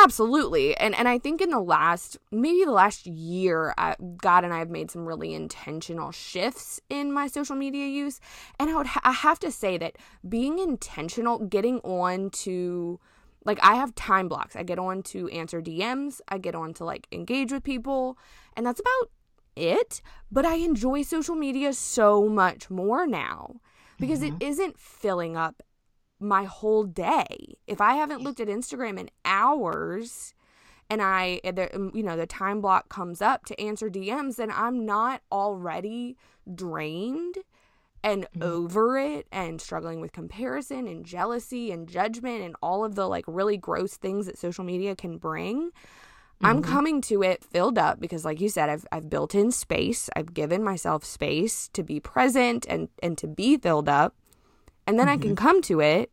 Absolutely. 0.00 0.76
And 0.76 0.94
and 0.94 1.08
I 1.08 1.18
think 1.18 1.40
in 1.40 1.50
the 1.50 1.58
last 1.58 2.18
maybe 2.30 2.64
the 2.64 2.70
last 2.70 3.06
year, 3.06 3.74
I, 3.76 3.96
God 4.16 4.44
and 4.44 4.54
I 4.54 4.60
have 4.60 4.70
made 4.70 4.92
some 4.92 5.04
really 5.04 5.34
intentional 5.34 6.12
shifts 6.12 6.80
in 6.88 7.12
my 7.12 7.26
social 7.26 7.56
media 7.56 7.86
use. 7.86 8.20
And 8.60 8.70
I 8.70 8.76
would 8.76 8.86
ha- 8.86 9.00
I 9.02 9.10
have 9.10 9.40
to 9.40 9.50
say 9.50 9.76
that 9.78 9.96
being 10.28 10.60
intentional, 10.60 11.40
getting 11.40 11.80
on 11.80 12.30
to 12.30 13.00
like 13.44 13.58
I 13.60 13.74
have 13.74 13.92
time 13.96 14.28
blocks. 14.28 14.54
I 14.54 14.62
get 14.62 14.78
on 14.78 15.02
to 15.04 15.28
answer 15.30 15.60
DMs, 15.60 16.20
I 16.28 16.38
get 16.38 16.54
on 16.54 16.74
to 16.74 16.84
like 16.84 17.08
engage 17.10 17.50
with 17.50 17.64
people, 17.64 18.18
and 18.56 18.64
that's 18.64 18.78
about 18.78 19.10
it. 19.58 20.00
But 20.30 20.44
I 20.44 20.56
enjoy 20.56 21.02
social 21.02 21.34
media 21.34 21.72
so 21.72 22.28
much 22.28 22.70
more 22.70 23.06
now 23.06 23.60
because 23.98 24.20
mm-hmm. 24.20 24.36
it 24.36 24.44
isn't 24.44 24.78
filling 24.78 25.36
up 25.36 25.62
my 26.20 26.44
whole 26.44 26.84
day. 26.84 27.56
If 27.66 27.80
I 27.80 27.94
haven't 27.94 28.22
looked 28.22 28.40
at 28.40 28.48
Instagram 28.48 28.98
in 28.98 29.10
hours 29.24 30.34
and 30.90 31.02
I, 31.02 31.40
the, 31.44 31.74
um, 31.74 31.90
you 31.94 32.02
know, 32.02 32.16
the 32.16 32.26
time 32.26 32.60
block 32.60 32.88
comes 32.88 33.20
up 33.22 33.44
to 33.46 33.60
answer 33.60 33.90
DMs, 33.90 34.36
then 34.36 34.50
I'm 34.50 34.84
not 34.84 35.22
already 35.30 36.16
drained 36.52 37.36
and 38.02 38.24
mm-hmm. 38.24 38.42
over 38.42 38.98
it 38.98 39.26
and 39.32 39.60
struggling 39.60 40.00
with 40.00 40.12
comparison 40.12 40.86
and 40.86 41.04
jealousy 41.04 41.70
and 41.70 41.88
judgment 41.88 42.42
and 42.42 42.56
all 42.62 42.84
of 42.84 42.94
the 42.94 43.08
like 43.08 43.24
really 43.26 43.56
gross 43.56 43.96
things 43.96 44.26
that 44.26 44.38
social 44.38 44.64
media 44.64 44.94
can 44.96 45.18
bring. 45.18 45.70
Mm-hmm. 46.38 46.46
I'm 46.46 46.62
coming 46.62 47.00
to 47.02 47.22
it 47.22 47.42
filled 47.42 47.78
up 47.78 47.98
because 47.98 48.24
like 48.24 48.40
you 48.40 48.48
said 48.48 48.68
I've 48.68 48.86
I've 48.92 49.10
built 49.10 49.34
in 49.34 49.50
space. 49.50 50.08
I've 50.14 50.34
given 50.34 50.62
myself 50.62 51.04
space 51.04 51.68
to 51.72 51.82
be 51.82 51.98
present 51.98 52.64
and 52.68 52.88
and 53.02 53.18
to 53.18 53.26
be 53.26 53.56
filled 53.56 53.88
up. 53.88 54.14
And 54.86 54.98
then 54.98 55.06
mm-hmm. 55.06 55.14
I 55.14 55.22
can 55.22 55.34
mm-hmm. 55.34 55.46
come 55.46 55.62
to 55.62 55.80
it 55.80 56.12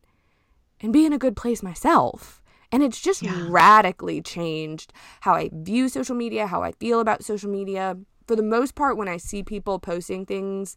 and 0.82 0.92
be 0.92 1.06
in 1.06 1.14
a 1.14 1.20
good 1.20 1.36
place 1.36 1.62
myself. 1.62 2.42
And 2.72 2.82
it's 2.82 3.00
just 3.00 3.22
yeah. 3.22 3.46
radically 3.48 4.22
changed 4.22 4.92
how 5.22 5.34
I 5.34 5.50
view 5.54 5.88
social 5.88 6.16
media, 6.16 6.48
how 6.48 6.64
I 6.64 6.72
feel 6.74 7.00
about 7.00 7.24
social 7.24 7.50
media. 7.50 7.98
For 8.28 8.36
the 8.36 8.44
most 8.44 8.74
part, 8.74 8.98
when 8.98 9.08
I 9.08 9.18
see 9.18 9.44
people 9.44 9.78
posting 9.78 10.26
things 10.26 10.76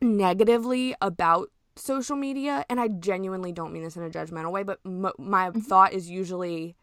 negatively 0.00 0.94
about 1.00 1.50
social 1.76 2.16
media, 2.16 2.64
and 2.70 2.80
I 2.80 2.88
genuinely 2.88 3.52
don't 3.52 3.72
mean 3.72 3.82
this 3.82 3.96
in 3.96 4.04
a 4.04 4.10
judgmental 4.10 4.52
way, 4.52 4.62
but 4.62 4.78
m- 4.86 5.10
my 5.18 5.50
mm-hmm. 5.50 5.60
thought 5.60 5.92
is 5.92 6.08
usually 6.08 6.76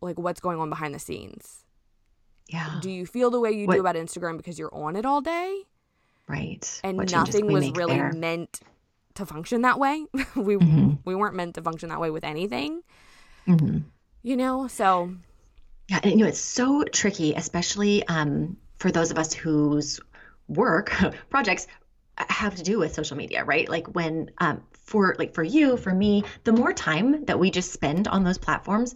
like, 0.00 0.18
what's 0.18 0.40
going 0.40 0.58
on 0.58 0.68
behind 0.70 0.94
the 0.94 0.98
scenes? 0.98 1.64
Yeah. 2.48 2.78
Do 2.80 2.90
you 2.90 3.06
feel 3.06 3.30
the 3.30 3.40
way 3.40 3.52
you 3.52 3.66
what? 3.66 3.74
do 3.74 3.80
about 3.80 3.96
Instagram 3.96 4.36
because 4.36 4.58
you're 4.58 4.74
on 4.74 4.96
it 4.96 5.04
all 5.04 5.20
day? 5.20 5.62
Right. 6.28 6.80
And 6.84 6.96
what 6.96 7.10
nothing 7.10 7.46
was 7.46 7.70
really 7.72 7.96
there? 7.96 8.12
meant 8.12 8.60
to 9.14 9.26
function 9.26 9.62
that 9.62 9.78
way. 9.78 10.04
we 10.36 10.56
mm-hmm. 10.56 10.94
we 11.04 11.14
weren't 11.14 11.34
meant 11.34 11.54
to 11.56 11.62
function 11.62 11.88
that 11.88 12.00
way 12.00 12.10
with 12.10 12.24
anything. 12.24 12.82
Mm-hmm. 13.46 13.78
You 14.22 14.36
know, 14.36 14.68
so 14.68 15.14
yeah, 15.88 16.00
and 16.02 16.12
you 16.12 16.18
know 16.18 16.26
it's 16.26 16.40
so 16.40 16.82
tricky, 16.84 17.34
especially 17.34 18.06
um, 18.08 18.56
for 18.78 18.90
those 18.90 19.10
of 19.10 19.18
us 19.18 19.32
whose 19.32 20.00
work 20.48 20.94
projects 21.30 21.66
have 22.18 22.54
to 22.56 22.62
do 22.62 22.78
with 22.78 22.94
social 22.94 23.16
media, 23.16 23.44
right? 23.44 23.68
Like 23.68 23.94
when 23.94 24.30
um, 24.38 24.62
for 24.72 25.14
like 25.18 25.34
for 25.34 25.42
you, 25.42 25.76
for 25.76 25.94
me, 25.94 26.24
the 26.44 26.52
more 26.52 26.72
time 26.72 27.24
that 27.26 27.38
we 27.38 27.50
just 27.50 27.72
spend 27.72 28.08
on 28.08 28.24
those 28.24 28.38
platforms, 28.38 28.94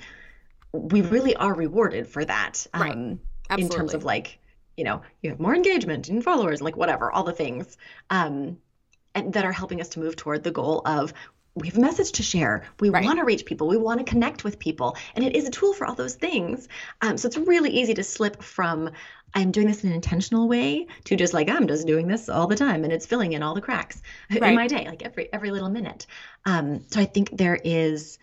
we 0.72 1.02
really 1.02 1.35
are 1.37 1.54
rewarded 1.54 2.06
for 2.06 2.24
that. 2.24 2.66
Right. 2.74 2.92
Um, 2.92 3.20
in 3.59 3.68
terms 3.68 3.94
of 3.94 4.04
like 4.04 4.38
you 4.76 4.85
know, 4.85 5.02
you 5.20 5.28
have 5.28 5.38
more 5.38 5.54
engagement 5.54 6.09
and 6.09 6.24
followers, 6.24 6.62
like 6.62 6.74
whatever, 6.74 7.12
all 7.12 7.22
the 7.22 7.35
things 7.35 7.76
um, 8.09 8.56
and 9.14 9.33
that 9.35 9.44
are 9.44 9.52
helping 9.52 9.78
us 9.78 9.90
to 9.90 10.00
move 10.00 10.16
toward 10.16 10.42
the 10.42 10.50
goal 10.50 10.80
of 10.87 11.12
we 11.54 11.66
have 11.66 11.76
a 11.76 11.80
message 11.80 12.12
to 12.12 12.22
share. 12.22 12.62
We 12.78 12.88
right. 12.88 13.04
want 13.04 13.18
to 13.18 13.24
reach 13.26 13.44
people. 13.44 13.68
We 13.68 13.76
want 13.76 13.98
to 13.98 14.04
connect 14.04 14.42
with 14.42 14.59
people. 14.59 14.96
And 15.14 15.24
it 15.24 15.37
is 15.37 15.46
a 15.46 15.50
tool 15.50 15.74
for 15.74 15.87
all 15.87 15.94
those 15.94 16.14
things. 16.14 16.68
Um, 17.02 17.18
so 17.18 17.26
it's 17.26 17.37
really 17.37 17.70
easy 17.70 17.92
to 17.92 18.02
slip 18.04 18.42
from 18.42 18.90
I'm 19.35 19.50
doing 19.50 19.66
this 19.66 19.85
in 19.85 19.90
an 19.90 19.96
intentional 19.96 20.48
way 20.48 20.87
to 21.04 21.14
just 21.14 21.35
like 21.35 21.50
I'm 21.50 21.66
just 21.66 21.87
doing 21.87 22.09
this 22.09 22.28
all 22.28 22.46
the 22.46 22.56
time 22.56 22.83
and 22.83 22.92
it's 22.92 23.04
filling 23.04 23.35
in 23.35 23.42
all 23.42 23.54
the 23.54 23.61
cracks 23.61 24.00
right. 24.30 24.42
in 24.42 24.54
my 24.54 24.66
day, 24.66 24.87
like 24.88 25.02
every 25.02 25.30
every 25.33 25.50
little 25.50 25.68
minute. 25.68 26.06
Um, 26.46 26.85
so 26.88 27.00
I 27.00 27.04
think 27.04 27.37
there 27.37 27.59
is 27.62 28.18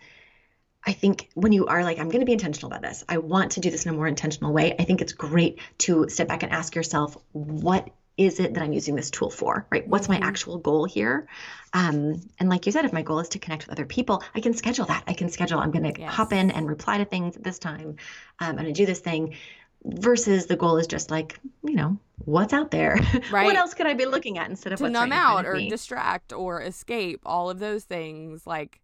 I 0.84 0.92
think 0.92 1.28
when 1.34 1.52
you 1.52 1.66
are 1.66 1.82
like, 1.82 1.98
I'm 1.98 2.08
going 2.08 2.20
to 2.20 2.26
be 2.26 2.32
intentional 2.32 2.72
about 2.72 2.82
this, 2.82 3.04
I 3.08 3.18
want 3.18 3.52
to 3.52 3.60
do 3.60 3.70
this 3.70 3.84
in 3.84 3.92
a 3.92 3.96
more 3.96 4.06
intentional 4.06 4.52
way, 4.52 4.74
I 4.78 4.84
think 4.84 5.00
it's 5.00 5.12
great 5.12 5.58
to 5.78 6.08
step 6.08 6.28
back 6.28 6.42
and 6.42 6.52
ask 6.52 6.74
yourself, 6.74 7.16
what 7.32 7.90
is 8.18 8.40
it 8.40 8.54
that 8.54 8.62
I'm 8.62 8.72
using 8.72 8.96
this 8.96 9.10
tool 9.10 9.30
for, 9.30 9.66
right? 9.70 9.86
What's 9.86 10.08
my 10.08 10.16
mm-hmm. 10.16 10.24
actual 10.24 10.58
goal 10.58 10.84
here? 10.84 11.28
Um, 11.72 12.20
and 12.38 12.48
like 12.48 12.66
you 12.66 12.72
said, 12.72 12.84
if 12.84 12.92
my 12.92 13.02
goal 13.02 13.20
is 13.20 13.28
to 13.30 13.38
connect 13.38 13.66
with 13.66 13.72
other 13.72 13.86
people, 13.86 14.22
I 14.34 14.40
can 14.40 14.54
schedule 14.54 14.86
that. 14.86 15.04
I 15.06 15.14
can 15.14 15.30
schedule, 15.30 15.60
I'm 15.60 15.70
going 15.70 15.92
to 15.92 16.00
yes. 16.00 16.12
hop 16.12 16.32
in 16.32 16.50
and 16.50 16.66
reply 16.66 16.98
to 16.98 17.04
things 17.04 17.36
at 17.36 17.44
this 17.44 17.60
time. 17.60 17.96
Um, 18.40 18.50
I'm 18.50 18.54
going 18.56 18.66
to 18.66 18.72
do 18.72 18.86
this 18.86 18.98
thing 18.98 19.36
versus 19.84 20.46
the 20.46 20.56
goal 20.56 20.78
is 20.78 20.88
just 20.88 21.12
like, 21.12 21.38
you 21.62 21.76
know, 21.76 21.98
what's 22.24 22.52
out 22.52 22.72
there? 22.72 22.98
Right. 23.30 23.44
what 23.44 23.56
else 23.56 23.74
could 23.74 23.86
I 23.86 23.94
be 23.94 24.06
looking 24.06 24.38
at 24.38 24.50
instead 24.50 24.72
of 24.72 24.78
to 24.78 24.84
what's 24.84 24.92
numb 24.92 25.10
right 25.10 25.16
out 25.16 25.46
or 25.46 25.54
distract 25.54 26.32
or 26.32 26.62
escape, 26.62 27.20
all 27.24 27.50
of 27.50 27.60
those 27.60 27.84
things. 27.84 28.46
Like 28.46 28.80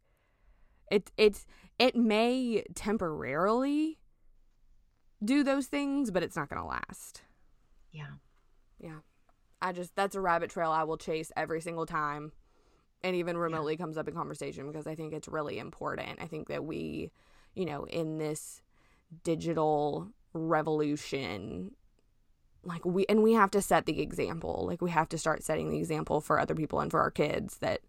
it, 0.91 1.11
it's, 1.17 1.45
it 1.79 1.97
may 1.97 2.65
temporarily 2.75 3.99
do 5.25 5.43
those 5.43 5.67
things, 5.67 6.11
but 6.11 6.23
it's 6.23 6.37
not 6.37 6.49
going 6.49 6.61
to 6.61 6.69
last. 6.69 7.23
Yeah. 7.91 8.15
Yeah. 8.79 8.99
I 9.63 9.73
just, 9.73 9.97
that's 9.97 10.15
a 10.15 10.21
rabbit 10.21 10.51
trail 10.51 10.71
I 10.71 10.85
will 10.85 10.99
chase 10.99 11.33
every 11.37 11.61
single 11.61 11.87
time 11.87 12.33
and 13.03 13.17
even 13.17 13.37
remotely 13.37 13.75
yeah. 13.75 13.79
comes 13.79 13.97
up 13.97 14.09
in 14.09 14.15
conversation 14.15 14.67
because 14.67 14.87
I 14.87 14.95
think 14.95 15.13
it's 15.13 15.29
really 15.29 15.59
important. 15.59 16.19
I 16.21 16.27
think 16.27 16.49
that 16.49 16.65
we, 16.65 17.11
you 17.55 17.65
know, 17.65 17.85
in 17.85 18.19
this 18.19 18.63
digital 19.23 20.09
revolution, 20.33 21.73
like 22.63 22.85
we, 22.85 23.07
and 23.09 23.23
we 23.23 23.35
have 23.35 23.51
to 23.53 23.63
set 23.63 23.87
the 23.87 24.01
example. 24.01 24.65
Like 24.67 24.83
we 24.83 24.91
have 24.91 25.09
to 25.11 25.19
start 25.19 25.45
setting 25.45 25.71
the 25.71 25.79
example 25.79 26.21
for 26.21 26.41
other 26.41 26.55
people 26.55 26.81
and 26.81 26.91
for 26.91 27.01
our 27.01 27.11
kids 27.11 27.59
that 27.59 27.81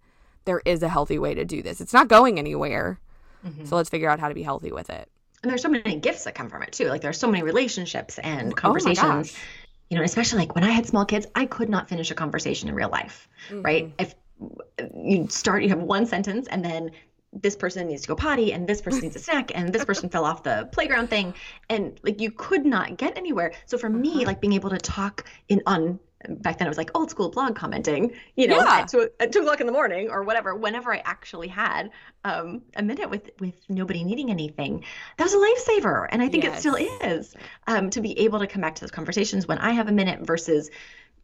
there 0.45 0.61
is 0.65 0.83
a 0.83 0.89
healthy 0.89 1.17
way 1.17 1.33
to 1.33 1.45
do 1.45 1.61
this. 1.61 1.81
It's 1.81 1.93
not 1.93 2.07
going 2.07 2.37
anywhere. 2.37 2.99
Mm-hmm. 3.45 3.65
So 3.65 3.75
let's 3.75 3.89
figure 3.89 4.09
out 4.09 4.19
how 4.19 4.29
to 4.29 4.35
be 4.35 4.43
healthy 4.43 4.71
with 4.71 4.89
it. 4.89 5.09
And 5.43 5.51
there's 5.51 5.61
so 5.61 5.69
many 5.69 5.97
gifts 5.97 6.23
that 6.23 6.33
come 6.33 6.49
from 6.49 6.63
it 6.63 6.71
too. 6.71 6.87
Like 6.87 7.01
there's 7.01 7.19
so 7.19 7.27
many 7.27 7.43
relationships 7.43 8.17
and 8.19 8.51
oh 8.51 8.55
conversations. 8.55 9.33
Oh 9.35 9.39
you 9.89 9.97
know, 9.97 10.03
especially 10.03 10.39
like 10.39 10.55
when 10.55 10.63
I 10.63 10.71
had 10.71 10.87
small 10.87 11.05
kids, 11.05 11.27
I 11.35 11.45
could 11.45 11.69
not 11.69 11.87
finish 11.87 12.09
a 12.09 12.15
conversation 12.15 12.69
in 12.69 12.75
real 12.75 12.89
life, 12.89 13.29
mm-hmm. 13.49 13.61
right? 13.61 13.93
If 13.99 14.15
you 14.95 15.27
start, 15.29 15.61
you 15.61 15.69
have 15.69 15.81
one 15.81 16.07
sentence 16.07 16.47
and 16.47 16.65
then 16.65 16.91
this 17.31 17.55
person 17.55 17.87
needs 17.87 18.03
to 18.03 18.07
go 18.07 18.15
potty 18.15 18.53
and 18.53 18.67
this 18.67 18.81
person 18.81 19.01
needs 19.01 19.15
a 19.15 19.19
snack 19.19 19.51
and 19.53 19.71
this 19.73 19.83
person 19.85 20.09
fell 20.09 20.25
off 20.25 20.43
the 20.43 20.69
playground 20.71 21.09
thing 21.09 21.33
and 21.69 21.99
like 22.01 22.21
you 22.21 22.31
could 22.31 22.65
not 22.65 22.97
get 22.97 23.17
anywhere 23.17 23.51
so 23.65 23.77
for 23.77 23.89
me 23.89 24.09
uh-huh. 24.09 24.25
like 24.25 24.39
being 24.39 24.53
able 24.53 24.69
to 24.69 24.77
talk 24.77 25.25
in 25.49 25.61
on 25.65 25.99
back 26.29 26.57
then 26.57 26.67
it 26.67 26.69
was 26.69 26.77
like 26.77 26.91
old 26.95 27.09
school 27.09 27.29
blog 27.29 27.55
commenting, 27.55 28.13
you 28.35 28.47
know, 28.47 28.57
yeah. 28.57 28.79
at, 28.79 28.87
two, 28.87 29.09
at 29.19 29.31
two 29.31 29.39
o'clock 29.39 29.59
in 29.59 29.67
the 29.67 29.73
morning 29.73 30.09
or 30.09 30.23
whatever, 30.23 30.55
whenever 30.55 30.93
I 30.93 31.01
actually 31.05 31.47
had 31.47 31.91
um, 32.23 32.61
a 32.75 32.83
minute 32.83 33.09
with 33.09 33.29
with 33.39 33.55
nobody 33.69 34.03
needing 34.03 34.31
anything. 34.31 34.83
That 35.17 35.23
was 35.23 35.33
a 35.33 35.37
lifesaver. 35.37 36.07
And 36.09 36.21
I 36.21 36.29
think 36.29 36.43
yes. 36.43 36.57
it 36.57 36.59
still 36.59 36.75
is 36.75 37.35
um, 37.67 37.89
to 37.91 38.01
be 38.01 38.19
able 38.19 38.39
to 38.39 38.47
come 38.47 38.61
back 38.61 38.75
to 38.75 38.81
those 38.81 38.91
conversations 38.91 39.47
when 39.47 39.57
I 39.57 39.71
have 39.71 39.87
a 39.87 39.91
minute 39.91 40.25
versus 40.25 40.69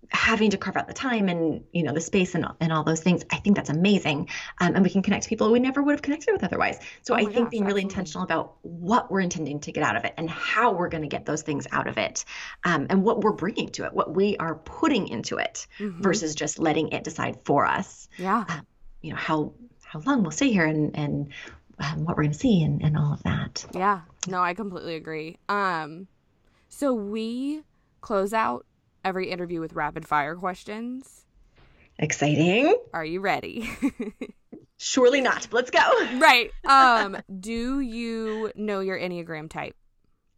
having 0.10 0.50
to 0.52 0.58
carve 0.58 0.76
out 0.78 0.88
the 0.88 0.94
time 0.94 1.30
and 1.30 1.64
you 1.72 1.84
know 1.84 1.94
the 1.94 2.02
space 2.02 2.36
and, 2.36 2.46
and 2.60 2.74
all 2.74 2.84
those 2.84 3.02
things 3.02 3.24
i 3.32 3.38
think 3.38 3.56
that's 3.56 3.70
amazing. 3.70 4.28
Um, 4.60 4.76
and 4.76 4.84
we 4.84 4.90
can 4.90 5.02
connect 5.02 5.24
to 5.24 5.30
people 5.30 5.52
we 5.52 5.60
never 5.60 5.82
would 5.82 5.94
have 5.94 6.02
connected 6.02 6.32
with 6.34 6.44
otherwise. 6.44 6.80
So 7.02 7.14
oh 7.14 7.18
i 7.18 7.24
think 7.24 7.36
gosh, 7.36 7.52
being 7.52 7.66
really 7.66 7.82
intentional 7.82 8.24
about 8.24 8.56
what 8.64 9.12
we're 9.12 9.22
intending 9.22 9.60
to 9.62 9.72
get 9.72 9.84
out 9.84 9.96
of 9.96 10.06
it 10.06 10.14
and 10.18 10.30
how 10.30 10.74
we're 10.74 10.90
going 10.90 11.04
to 11.04 11.08
get 11.08 11.26
those 11.26 11.42
things 11.42 11.68
out 11.72 11.88
of 11.88 11.98
it 11.98 12.26
um, 12.64 12.88
and 12.90 13.04
what 13.04 13.22
we're 13.22 13.32
bringing 13.32 13.70
to 13.70 13.86
it 13.86 13.94
what 13.94 14.14
we 14.14 14.38
are 14.38 14.56
putting 14.56 15.08
into 15.08 15.38
it 15.38 15.68
mm-hmm. 15.80 16.02
versus 16.02 16.36
just 16.36 16.60
letting 16.60 16.90
it 16.90 17.04
decide 17.04 17.38
for 17.46 17.66
us. 17.66 18.08
Yeah. 18.18 18.46
Um, 18.48 18.66
you 19.02 19.12
know 19.12 19.18
how 19.18 19.54
how 19.84 20.00
long 20.00 20.22
we'll 20.22 20.32
stay 20.32 20.52
here 20.52 20.66
and 20.66 20.96
and 20.96 21.30
um, 21.80 22.06
what 22.06 22.16
we're 22.16 22.24
going 22.24 22.34
to 22.34 22.38
see 22.40 22.64
and, 22.64 22.82
and 22.84 22.98
all 22.98 23.14
of 23.14 23.24
that. 23.24 23.66
Yeah. 23.74 24.02
No 24.28 24.42
i 24.42 24.54
completely 24.54 24.96
agree. 24.96 25.38
Um 25.50 26.08
so 26.70 26.94
we 26.94 27.64
close 28.02 28.34
out 28.34 28.66
every 29.04 29.30
interview 29.30 29.60
with 29.60 29.74
rapid 29.74 30.08
fire 30.08 30.36
questions. 30.36 31.26
Exciting. 32.00 32.76
Are 32.94 33.06
you 33.06 33.20
ready? 33.20 33.70
Surely 34.78 35.22
not. 35.22 35.48
Let's 35.52 35.70
go. 35.70 35.80
Right. 36.18 36.52
Um, 36.66 37.18
do 37.40 37.80
you 37.82 38.52
know 38.56 38.80
your 38.80 38.98
Enneagram 38.98 39.50
type? 39.50 39.76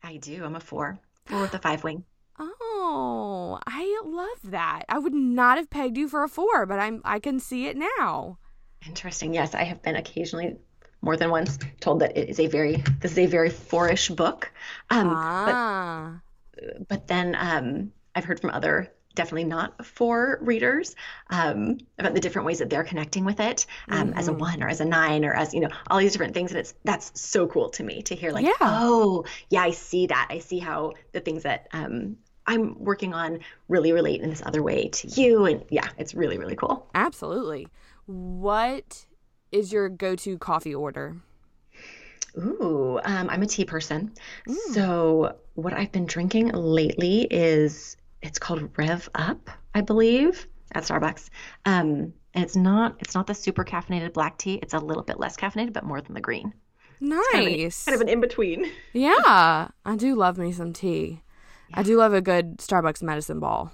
I 0.02 0.18
do. 0.18 0.44
I'm 0.44 0.56
a 0.56 0.60
four. 0.60 0.98
Four 1.26 1.42
with 1.42 1.54
a 1.54 1.60
five 1.60 1.84
wing. 1.84 2.04
Oh, 2.40 3.60
I 3.68 4.02
love 4.04 4.52
that. 4.52 4.84
I 4.90 4.98
would 4.98 5.14
not 5.14 5.58
have 5.58 5.70
pegged 5.70 5.98
you 5.98 6.10
for 6.10 6.24
a 6.24 6.28
four, 6.28 6.66
but 6.66 6.80
I'm 6.80 7.02
I 7.06 7.20
can 7.20 7.40
see 7.40 7.68
it 7.68 7.78
now. 7.78 8.40
Interesting. 8.88 9.34
Yes, 9.34 9.54
I 9.54 9.64
have 9.64 9.82
been 9.82 9.96
occasionally 9.96 10.58
more 11.02 11.18
than 11.18 11.30
once 11.30 11.60
told 11.80 12.00
that 12.00 12.18
it 12.18 12.30
is 12.30 12.40
a 12.40 12.48
very 12.48 12.84
this 13.00 13.12
is 13.12 13.20
a 13.20 13.26
very 13.28 13.50
fourish 13.50 14.10
book. 14.10 14.52
Um, 14.90 15.10
ah. 15.10 16.22
but, 16.56 16.88
but 16.88 17.08
then 17.08 17.36
um 17.40 17.92
I've 18.16 18.26
heard 18.26 18.40
from 18.40 18.52
other 18.52 18.92
definitely 19.16 19.44
not 19.44 19.86
four 19.86 20.40
readers 20.42 20.96
um, 21.30 21.78
about 22.00 22.14
the 22.14 22.20
different 22.20 22.46
ways 22.46 22.60
that 22.60 22.70
they're 22.70 22.84
connecting 22.84 23.26
with 23.26 23.40
it 23.40 23.66
um, 23.90 24.10
mm-hmm. 24.10 24.20
as 24.20 24.28
a 24.28 24.32
mm-hmm. 24.32 24.40
one 24.40 24.64
or 24.64 24.70
as 24.70 24.82
a 24.82 24.86
nine 24.86 25.24
or 25.26 25.34
as 25.34 25.54
you 25.54 25.60
know 25.60 25.70
all 25.90 26.00
these 26.00 26.12
different 26.12 26.34
things 26.34 26.52
and 26.52 26.60
it's 26.60 26.74
that's 26.84 27.12
so 27.20 27.48
cool 27.48 27.70
to 27.70 27.84
me 27.84 28.02
to 28.02 28.16
hear 28.16 28.32
like 28.32 28.46
yeah. 28.46 28.52
oh 28.62 29.24
yeah 29.50 29.62
i 29.62 29.72
see 29.72 30.08
that 30.08 30.28
i 30.30 30.40
see 30.40 30.60
how 30.60 30.92
the 31.12 31.20
things 31.20 31.44
that 31.44 31.68
um, 31.74 32.18
i'm 32.48 32.76
working 32.84 33.14
on 33.14 33.40
really 33.68 33.92
relate 33.92 34.22
in 34.22 34.30
this 34.30 34.42
other 34.46 34.64
way 34.64 34.88
to 34.90 35.08
you 35.10 35.46
and 35.46 35.64
yeah 35.70 35.88
it's 35.98 36.14
really 36.14 36.38
really 36.38 36.56
cool 36.56 36.90
absolutely 36.96 37.68
what 38.06 39.06
is 39.52 39.72
your 39.72 39.90
go-to 39.90 40.38
coffee 40.38 40.76
order 40.76 41.18
Ooh, 42.36 43.00
um, 43.04 43.30
I'm 43.30 43.44
a 43.44 43.46
tea 43.46 43.64
person. 43.64 44.12
Mm. 44.48 44.56
So 44.74 45.36
what 45.54 45.72
I've 45.74 45.92
been 45.92 46.08
drinking 46.08 46.48
lately 46.48 47.28
is 47.30 47.96
it's 48.24 48.40
called 48.40 48.70
Rev 48.78 49.08
Up, 49.14 49.50
I 49.76 49.82
believe, 49.82 50.48
at 50.72 50.84
Starbucks. 50.84 51.30
Um, 51.66 52.14
and 52.34 52.44
it's 52.44 52.56
not 52.56 52.96
it's 53.00 53.14
not 53.14 53.28
the 53.28 53.36
super 53.36 53.64
caffeinated 53.64 54.14
black 54.14 54.38
tea. 54.38 54.56
It's 54.56 54.74
a 54.74 54.80
little 54.80 55.04
bit 55.04 55.20
less 55.20 55.38
caffeinated, 55.38 55.74
but 55.74 55.84
more 55.84 56.02
than 56.02 56.16
the 56.16 56.22
green. 56.22 56.54
Nice. 57.00 57.22
Kind 57.32 57.48
of, 57.48 57.54
an, 57.54 57.72
kind 57.86 57.96
of 57.96 58.02
an 58.02 58.10
in 58.10 58.22
between. 58.22 58.72
Yeah, 58.94 59.68
I 59.86 59.96
do 59.96 60.16
love 60.16 60.38
me 60.38 60.52
some 60.52 60.74
tea. 60.74 61.22
Yeah. 61.70 61.80
I 61.80 61.84
do 61.84 61.98
love 61.98 62.14
a 62.14 62.22
good 62.22 62.58
Starbucks 62.58 63.04
medicine 63.04 63.40
ball. 63.40 63.72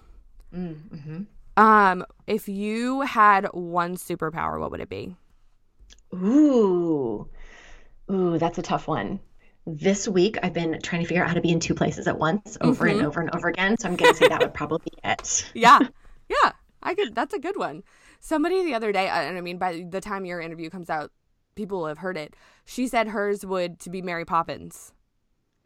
Mm, 0.54 0.76
mm-hmm. 0.90 1.64
Um, 1.64 2.06
if 2.26 2.50
you 2.50 3.02
had 3.02 3.46
one 3.54 3.98
superpower, 3.98 4.60
what 4.60 4.72
would 4.72 4.80
it 4.80 4.90
be? 4.90 5.16
Ooh, 6.14 7.28
ooh, 8.10 8.38
that's 8.40 8.58
a 8.58 8.64
tough 8.64 8.88
one 8.88 9.20
this 9.77 10.08
week 10.08 10.38
I've 10.41 10.53
been 10.53 10.79
trying 10.82 11.01
to 11.01 11.08
figure 11.08 11.23
out 11.23 11.29
how 11.29 11.36
to 11.36 11.41
be 11.41 11.51
in 11.51 11.60
two 11.60 11.75
places 11.75 12.08
at 12.08 12.17
once 12.17 12.58
over 12.62 12.86
mm-hmm. 12.86 12.99
and 12.99 13.08
over 13.08 13.21
and 13.21 13.36
over 13.36 13.47
again. 13.47 13.77
So 13.77 13.88
I'm 13.88 13.95
going 13.95 14.12
to 14.12 14.17
say 14.17 14.27
that 14.27 14.41
would 14.41 14.53
probably 14.53 14.91
be 14.91 14.97
it. 15.03 15.49
yeah. 15.53 15.79
Yeah. 16.29 16.51
I 16.82 16.95
could, 16.95 17.13
that's 17.13 17.34
a 17.34 17.39
good 17.39 17.58
one. 17.58 17.84
Somebody 18.19 18.63
the 18.63 18.73
other 18.73 18.91
day, 18.91 19.08
and 19.08 19.38
I 19.38 19.41
mean, 19.41 19.58
by 19.58 19.86
the 19.89 20.01
time 20.01 20.25
your 20.25 20.41
interview 20.41 20.69
comes 20.69 20.89
out, 20.89 21.12
people 21.55 21.79
will 21.79 21.88
have 21.88 21.97
heard 21.99 22.17
it. 22.17 22.36
She 22.65 22.88
said 22.88 23.10
hers 23.10 23.45
would 23.45 23.79
to 23.82 23.89
be 23.89 24.01
Mary 24.01 24.25
Poppins. 24.25 24.93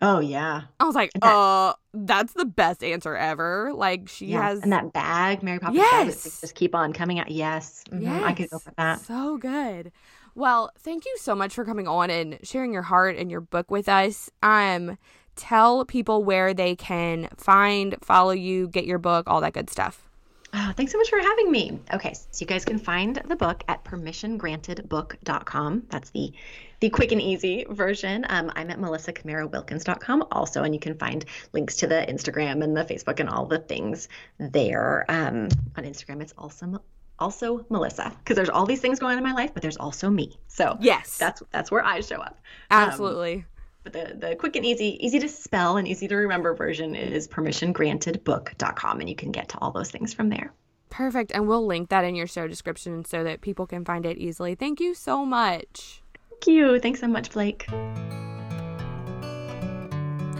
Oh 0.01 0.19
yeah. 0.19 0.63
I 0.79 0.83
was 0.83 0.95
like, 0.95 1.11
that, 1.13 1.23
uh, 1.23 1.73
that's 1.93 2.33
the 2.33 2.45
best 2.45 2.83
answer 2.83 3.15
ever. 3.15 3.71
Like 3.73 4.09
she 4.09 4.27
yeah. 4.27 4.41
has 4.41 4.61
and 4.61 4.73
that 4.73 4.91
bag, 4.91 5.43
Mary 5.43 5.59
Poppins 5.59 5.77
yes. 5.77 6.23
bag, 6.23 6.41
just 6.41 6.55
keep 6.55 6.75
on 6.75 6.93
coming 6.93 7.19
out. 7.19 7.31
Yes. 7.31 7.83
Mm-hmm. 7.89 8.03
yes. 8.03 8.23
I 8.23 8.33
could 8.33 8.49
go 8.49 8.59
for 8.59 8.73
that. 8.75 8.99
So 9.01 9.37
good. 9.37 9.91
Well, 10.36 10.72
thank 10.80 11.06
you 11.06 11.15
so 11.19 11.36
much 11.36 11.54
for 11.54 11.63
coming 11.63 11.88
on 11.88 12.10
and 12.10 12.39
sharing 12.43 12.74
your 12.74 12.82
heart 12.82 13.17
and 13.17 13.30
your 13.30 13.41
book 13.41 13.69
with 13.69 13.88
us. 13.88 14.32
Um, 14.41 14.98
tell 15.36 15.86
people 15.86 16.24
where 16.24 16.54
they 16.54 16.76
can 16.76 17.30
find, 17.38 17.96
follow 18.02 18.32
you, 18.32 18.67
get 18.67 18.86
your 18.86 18.98
book, 18.98 19.28
all 19.28 19.41
that 19.41 19.54
good 19.54 19.69
stuff. 19.69 20.10
Oh, 20.56 20.72
thanks 20.78 20.91
so 20.91 21.00
much 21.00 21.10
for 21.10 21.19
having 21.19 21.52
me. 21.52 21.80
Okay, 21.93 22.13
so 22.13 22.41
you 22.41 22.46
guys 22.46 22.63
can 22.63 22.78
find 22.78 23.15
the 23.26 23.36
book 23.36 23.63
at 23.67 23.84
permissiongrantedbook.com. 23.84 25.84
That's 25.89 26.12
the 26.12 26.32
the 26.80 26.89
quick 26.89 27.12
and 27.12 27.22
easy 27.22 27.65
version. 27.69 28.26
Um, 28.30 28.52
I'm 28.56 28.69
at 28.69 28.78
melissacamero 28.78 30.28
also, 30.32 30.63
and 30.63 30.76
you 30.76 30.80
can 30.80 30.98
find 30.98 31.26
links 31.54 31.78
to 31.78 31.88
the 31.88 32.06
Instagram 32.08 32.63
and 32.63 32.78
the 32.78 32.84
Facebook 32.84 33.19
and 33.19 33.30
all 33.30 33.46
the 33.46 33.60
things 33.60 34.10
there. 34.38 35.06
Um, 35.10 35.48
on 35.76 35.86
Instagram, 35.86 36.22
it's 36.22 36.34
also 36.38 36.84
also 37.19 37.65
Melissa 37.69 38.13
because 38.19 38.36
there's 38.36 38.49
all 38.49 38.65
these 38.65 38.82
things 38.82 38.99
going 38.99 39.13
on 39.13 39.17
in 39.17 39.23
my 39.23 39.34
life, 39.34 39.54
but 39.54 39.62
there's 39.62 39.78
also 39.78 40.10
me. 40.10 40.38
So 40.47 40.78
yes, 40.80 41.17
that's 41.17 41.41
that's 41.52 41.71
where 41.71 41.84
I 41.84 42.02
show 42.02 42.17
up. 42.17 42.39
Um, 42.71 42.89
Absolutely. 42.89 43.36
Um, 43.36 43.45
but 43.84 43.93
the, 43.93 44.15
the 44.17 44.36
quick 44.36 44.56
and 44.56 44.65
easy, 44.65 44.97
easy 45.06 45.19
to 45.19 45.28
spell 45.28 45.76
and 45.78 45.88
easy 45.88 46.08
to 46.08 46.15
remember 46.15 46.54
version 46.54 46.95
is 46.95 47.28
permissiongrantedbook.com, 47.28 48.99
and 49.02 49.10
you 49.10 49.15
can 49.15 49.32
get 49.32 49.49
to 49.49 49.58
all 49.60 49.71
those 49.71 49.91
things 49.91 50.13
from 50.13 50.30
there. 50.30 50.54
Perfect. 50.89 51.32
And 51.34 51.47
we'll 51.47 51.65
link 51.65 51.89
that 51.89 52.06
in 52.06 52.15
your 52.15 52.28
show 52.28 52.47
description 52.47 53.04
so 53.04 53.23
that 53.23 53.41
people 53.41 53.67
can 53.67 53.84
find 53.84 54.06
it 54.06 54.17
easily. 54.17 54.56
Thank 54.56 54.80
you 54.80 54.93
so 54.93 55.26
much. 55.26 56.02
Thank 56.30 56.47
you. 56.47 56.80
Thanks 56.80 57.02
so 57.02 57.08
much, 57.08 57.32
Blake. 57.32 57.65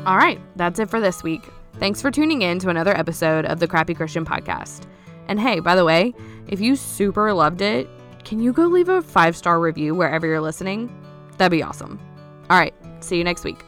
All 0.06 0.18
right, 0.18 0.40
that's 0.56 0.80
it 0.80 0.90
for 0.90 1.00
this 1.00 1.24
week. 1.24 1.44
Thanks 1.80 2.02
for 2.02 2.12
tuning 2.12 2.44
in 2.44 2.60
to 2.60 2.70
another 2.70 2.96
episode 2.96 3.46
of 3.46 3.60
the 3.60 3.68
Crappy 3.68 3.94
Christian 3.94 4.26
Podcast. 4.26 4.86
And 5.28 5.40
hey, 5.40 5.60
by 5.60 5.76
the 5.76 5.86
way, 5.86 6.14
if 6.48 6.60
you 6.60 6.76
super 6.76 7.34
loved 7.34 7.62
it, 7.62 7.88
can 8.24 8.40
you 8.40 8.54
go 8.54 8.68
leave 8.68 8.90
a 8.90 9.02
five 9.02 9.36
star 9.36 9.60
review 9.60 9.96
wherever 9.96 10.28
you're 10.28 10.42
listening? 10.42 10.94
That'd 11.38 11.52
be 11.52 11.64
awesome. 11.64 12.00
All 12.50 12.58
right, 12.58 12.74
see 13.00 13.18
you 13.18 13.24
next 13.24 13.44
week. 13.44 13.64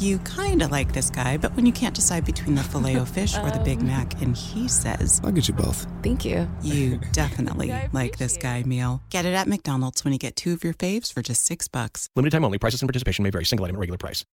You 0.00 0.18
kind 0.20 0.62
of 0.62 0.70
like 0.70 0.92
this 0.92 1.10
guy, 1.10 1.36
but 1.36 1.54
when 1.56 1.66
you 1.66 1.72
can't 1.72 1.94
decide 1.94 2.24
between 2.24 2.54
the 2.54 2.62
filet 2.62 2.98
o 2.98 3.04
fish 3.04 3.36
or 3.36 3.50
the 3.50 3.60
Big 3.64 3.80
um. 3.80 3.86
Mac, 3.86 4.20
and 4.22 4.36
he 4.36 4.68
says, 4.68 5.20
I'll 5.22 5.32
get 5.32 5.48
you 5.48 5.54
both. 5.54 5.86
Thank 6.02 6.24
you. 6.24 6.48
You 6.62 6.98
definitely 7.12 7.74
like 7.92 8.18
this 8.18 8.36
guy 8.36 8.62
meal. 8.64 9.02
Get 9.10 9.26
it 9.26 9.34
at 9.34 9.46
McDonald's 9.46 10.04
when 10.04 10.12
you 10.12 10.18
get 10.18 10.36
two 10.36 10.52
of 10.52 10.64
your 10.64 10.74
faves 10.74 11.12
for 11.12 11.22
just 11.22 11.44
six 11.44 11.68
bucks. 11.68 12.08
Limited 12.16 12.32
time 12.32 12.44
only. 12.44 12.58
Prices 12.58 12.82
and 12.82 12.88
participation 12.88 13.22
may 13.22 13.30
vary. 13.30 13.44
Single 13.44 13.66
item 13.66 13.76
at 13.76 13.80
regular 13.80 13.98
price. 13.98 14.24